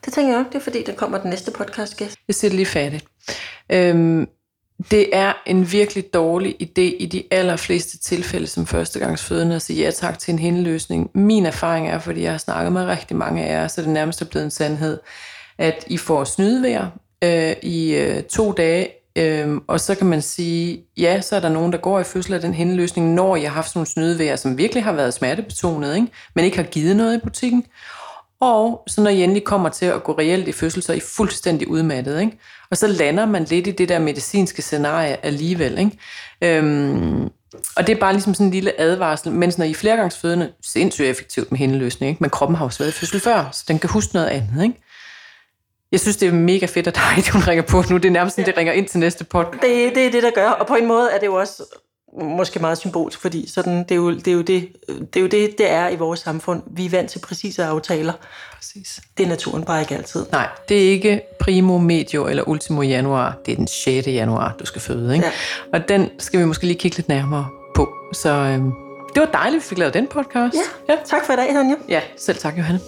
Det 0.05 0.13
tænker 0.13 0.31
jeg 0.31 0.39
også, 0.39 0.49
det 0.49 0.55
er 0.55 0.63
fordi, 0.63 0.83
der 0.83 0.93
kommer 0.93 1.17
den 1.17 1.29
næste 1.29 1.51
podcast 1.51 1.97
gæst. 1.97 2.15
Jeg 2.27 2.35
siger 2.35 2.49
det 2.49 2.55
lige 2.55 2.65
færdigt. 2.65 3.05
Øhm, 3.69 4.27
det 4.91 5.09
er 5.13 5.33
en 5.45 5.71
virkelig 5.71 6.13
dårlig 6.13 6.55
idé 6.61 6.81
i 6.81 7.05
de 7.11 7.23
allerfleste 7.31 7.97
tilfælde 7.97 8.47
som 8.47 8.67
førstegangsfødende 8.67 9.55
at 9.55 9.61
sige 9.61 9.83
ja 9.83 9.91
tak 9.91 10.19
til 10.19 10.31
en 10.31 10.39
hendeløsning. 10.39 11.09
Min 11.13 11.45
erfaring 11.45 11.87
er, 11.87 11.99
fordi 11.99 12.21
jeg 12.21 12.31
har 12.31 12.37
snakket 12.37 12.73
med 12.73 12.85
rigtig 12.85 13.17
mange 13.17 13.45
af 13.45 13.53
jer, 13.53 13.67
så 13.67 13.81
det 13.81 13.89
nærmest 13.89 14.21
er 14.21 14.25
blevet 14.25 14.43
en 14.43 14.51
sandhed, 14.51 14.99
at 15.57 15.85
I 15.87 15.97
får 15.97 16.23
snydevejr 16.23 16.87
øh, 17.23 17.55
i 17.61 17.95
øh, 17.95 18.23
to 18.23 18.51
dage, 18.51 18.89
øh, 19.15 19.57
og 19.67 19.79
så 19.79 19.95
kan 19.95 20.07
man 20.07 20.21
sige, 20.21 20.83
ja, 20.97 21.21
så 21.21 21.35
er 21.35 21.39
der 21.39 21.49
nogen, 21.49 21.71
der 21.71 21.77
går 21.77 21.99
i 21.99 22.03
fødsel 22.03 22.33
af 22.33 22.41
den 22.41 22.53
hendeløsning, 22.53 23.13
når 23.13 23.35
jeg 23.35 23.49
har 23.49 23.55
haft 23.55 23.69
sådan 23.69 23.77
nogle 23.79 23.87
snydevejr, 23.87 24.35
som 24.35 24.57
virkelig 24.57 24.83
har 24.83 24.93
været 24.93 25.13
smertebetonet, 25.13 25.95
ikke? 25.95 26.07
men 26.33 26.45
ikke 26.45 26.57
har 26.57 26.63
givet 26.63 26.95
noget 26.95 27.17
i 27.17 27.19
butikken. 27.23 27.65
Og 28.41 28.83
så 28.87 29.01
når 29.01 29.09
I 29.09 29.23
endelig 29.23 29.43
kommer 29.43 29.69
til 29.69 29.85
at 29.85 30.03
gå 30.03 30.11
reelt 30.11 30.47
i 30.47 30.51
fødsel, 30.51 30.83
så 30.83 30.91
er 30.91 30.97
I 30.97 30.99
fuldstændig 30.99 31.67
udmattet. 31.67 32.21
Ikke? 32.21 32.39
Og 32.71 32.77
så 32.77 32.87
lander 32.87 33.25
man 33.25 33.43
lidt 33.43 33.67
i 33.67 33.71
det 33.71 33.89
der 33.89 33.99
medicinske 33.99 34.61
scenarie 34.61 35.25
alligevel. 35.25 35.77
Ikke? 35.77 35.97
Øhm, 36.41 37.23
og 37.75 37.87
det 37.87 37.95
er 37.95 37.99
bare 37.99 38.13
ligesom 38.13 38.33
sådan 38.33 38.47
en 38.47 38.53
lille 38.53 38.81
advarsel, 38.81 39.31
mens 39.31 39.57
når 39.57 39.65
I 39.65 39.69
er 39.71 39.75
flergangsfødende, 39.75 40.51
sindssygt 40.61 41.07
effektivt 41.07 41.51
med 41.51 41.59
hændeløsning, 41.59 42.09
ikke? 42.09 42.23
men 42.23 42.29
kroppen 42.29 42.55
har 42.55 42.65
jo 42.65 42.71
været 42.79 42.89
i 42.89 42.93
fødsel 42.93 43.19
før, 43.19 43.49
så 43.51 43.63
den 43.67 43.79
kan 43.79 43.89
huske 43.89 44.13
noget 44.13 44.27
andet. 44.27 44.63
Ikke? 44.63 44.81
Jeg 45.91 45.99
synes, 45.99 46.17
det 46.17 46.27
er 46.27 46.33
mega 46.33 46.65
fedt, 46.65 46.87
at 46.87 46.95
dig, 46.95 47.23
hun 47.33 47.41
ringer 47.41 47.63
på 47.63 47.83
nu. 47.89 47.97
Det 47.97 48.05
er 48.05 48.11
nærmest 48.11 48.35
sådan, 48.35 48.47
det 48.47 48.57
ringer 48.57 48.73
ind 48.73 48.87
til 48.87 48.99
næste 48.99 49.23
podcast. 49.23 49.63
Det, 49.63 49.95
det 49.95 50.05
er 50.05 50.11
det, 50.11 50.23
der 50.23 50.31
gør. 50.35 50.49
Og 50.49 50.67
på 50.67 50.75
en 50.75 50.87
måde 50.87 51.09
er 51.11 51.19
det 51.19 51.25
jo 51.25 51.33
også 51.33 51.63
måske 52.21 52.59
meget 52.59 52.77
symbolsk, 52.77 53.21
fordi 53.21 53.49
sådan, 53.49 53.77
det, 53.79 53.91
er 53.91 53.95
jo, 53.95 54.11
det, 54.15 54.27
er 54.27 54.31
jo 54.31 54.41
det, 54.41 54.69
det 54.87 55.15
er 55.15 55.21
jo 55.21 55.27
det, 55.27 55.57
det 55.57 55.71
er 55.71 55.89
i 55.89 55.95
vores 55.95 56.19
samfund. 56.19 56.61
Vi 56.67 56.85
er 56.85 56.89
vant 56.89 57.09
til 57.09 57.19
præcise 57.19 57.63
aftaler. 57.63 58.13
Præcis. 58.55 58.99
Det 59.17 59.23
er 59.23 59.27
naturen 59.27 59.63
bare 59.63 59.81
ikke 59.81 59.95
altid. 59.95 60.25
Nej, 60.31 60.47
det 60.69 60.87
er 60.87 60.91
ikke 60.91 61.21
primo, 61.39 61.77
medio 61.77 62.27
eller 62.27 62.43
ultimo 62.47 62.81
januar. 62.81 63.37
Det 63.45 63.51
er 63.51 63.55
den 63.55 63.67
6. 63.67 64.07
januar, 64.07 64.55
du 64.59 64.65
skal 64.65 64.81
føde. 64.81 65.13
Ikke? 65.13 65.25
Ja. 65.25 65.31
Og 65.73 65.89
den 65.89 66.09
skal 66.19 66.39
vi 66.39 66.45
måske 66.45 66.67
lige 66.67 66.79
kigge 66.79 66.97
lidt 66.97 67.09
nærmere 67.09 67.47
på. 67.75 67.89
Så 68.13 68.29
øhm, 68.29 68.71
det 69.13 69.21
var 69.21 69.29
dejligt, 69.33 69.61
at 69.61 69.63
vi 69.63 69.69
fik 69.69 69.77
lavet 69.77 69.93
den 69.93 70.07
podcast. 70.07 70.55
Ja, 70.55 70.93
ja. 70.93 70.99
tak 71.05 71.25
for 71.25 71.33
i 71.33 71.35
dag, 71.35 71.53
Sonja. 71.53 71.75
Ja, 71.89 72.01
selv 72.17 72.37
tak, 72.37 72.57
Johanne. 72.57 72.79